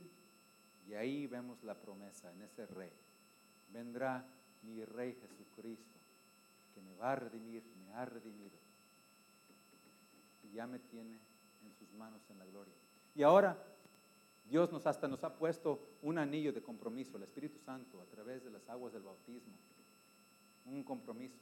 Y 0.89 0.95
ahí 0.95 1.27
vemos 1.27 1.63
la 1.63 1.75
promesa 1.75 2.31
en 2.33 2.43
ese 2.43 2.67
rey. 2.67 2.93
Vendrá 3.73 4.25
mi 4.63 4.85
rey 4.85 5.15
Jesucristo, 5.15 5.99
que 6.75 6.81
me 6.81 6.95
va 6.95 7.13
a 7.13 7.17
redimir, 7.17 7.63
me 7.87 7.93
ha 7.95 8.05
redimido. 8.05 8.59
Y 10.43 10.53
ya 10.55 10.67
me 10.67 10.79
tiene 10.79 11.19
en 11.65 11.75
sus 11.79 11.93
manos 11.95 12.23
en 12.31 12.39
la 12.39 12.45
gloria. 12.47 12.75
Y 13.15 13.23
ahora 13.23 13.57
Dios 14.49 14.71
nos 14.71 14.87
hasta 14.87 15.09
nos 15.09 15.25
ha 15.25 15.35
puesto 15.35 15.97
un 16.03 16.19
anillo 16.19 16.53
de 16.53 16.63
compromiso, 16.63 17.17
el 17.17 17.23
Espíritu 17.23 17.59
Santo, 17.59 18.01
a 18.01 18.07
través 18.07 18.45
de 18.45 18.51
las 18.51 18.69
aguas 18.69 18.93
del 18.93 19.03
bautismo 19.03 19.55
un 20.67 20.83
compromiso. 20.83 21.39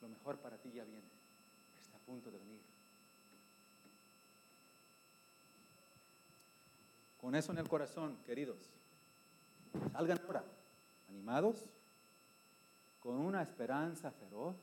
Lo 0.00 0.08
mejor 0.08 0.38
para 0.38 0.56
ti 0.58 0.70
ya 0.72 0.84
viene, 0.84 1.06
está 1.80 1.96
a 1.96 2.00
punto 2.00 2.30
de 2.30 2.38
venir. 2.38 2.60
Con 7.20 7.34
eso 7.34 7.52
en 7.52 7.58
el 7.58 7.68
corazón, 7.68 8.16
queridos, 8.26 8.56
salgan 9.92 10.20
ahora, 10.24 10.44
animados, 11.08 11.68
con 13.00 13.16
una 13.16 13.42
esperanza 13.42 14.10
feroz, 14.10 14.56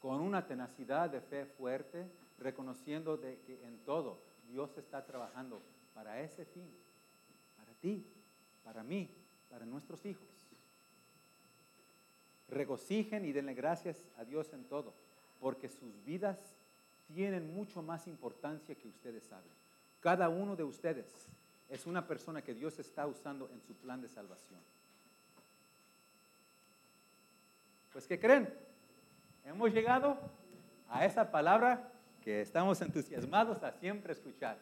con 0.00 0.20
una 0.20 0.46
tenacidad 0.46 1.10
de 1.10 1.20
fe 1.20 1.46
fuerte, 1.46 2.06
reconociendo 2.38 3.16
de 3.16 3.38
que 3.40 3.64
en 3.66 3.78
todo 3.84 4.18
Dios 4.48 4.76
está 4.76 5.04
trabajando 5.04 5.60
para 5.94 6.20
ese 6.20 6.44
fin, 6.44 6.68
para 7.56 7.72
ti, 7.80 8.04
para 8.64 8.82
mí, 8.82 9.08
para 9.50 9.64
nuestros 9.64 10.04
hijos 10.06 10.32
regocijen 12.52 13.24
y 13.24 13.32
denle 13.32 13.54
gracias 13.54 14.04
a 14.18 14.24
Dios 14.24 14.52
en 14.52 14.64
todo, 14.64 14.92
porque 15.40 15.68
sus 15.68 16.04
vidas 16.04 16.38
tienen 17.12 17.54
mucho 17.54 17.82
más 17.82 18.06
importancia 18.06 18.74
que 18.74 18.88
ustedes 18.88 19.24
saben. 19.24 19.61
Cada 20.02 20.28
uno 20.28 20.56
de 20.56 20.64
ustedes 20.64 21.06
es 21.68 21.86
una 21.86 22.06
persona 22.06 22.42
que 22.42 22.52
Dios 22.52 22.78
está 22.80 23.06
usando 23.06 23.48
en 23.50 23.62
su 23.62 23.74
plan 23.74 24.02
de 24.02 24.08
salvación. 24.08 24.60
Pues, 27.92 28.06
¿qué 28.06 28.18
creen? 28.18 28.52
Hemos 29.44 29.72
llegado 29.72 30.18
a 30.90 31.06
esa 31.06 31.30
palabra 31.30 31.92
que 32.20 32.40
estamos 32.40 32.80
entusiasmados 32.82 33.62
a 33.62 33.70
siempre 33.72 34.12
escuchar. 34.12 34.58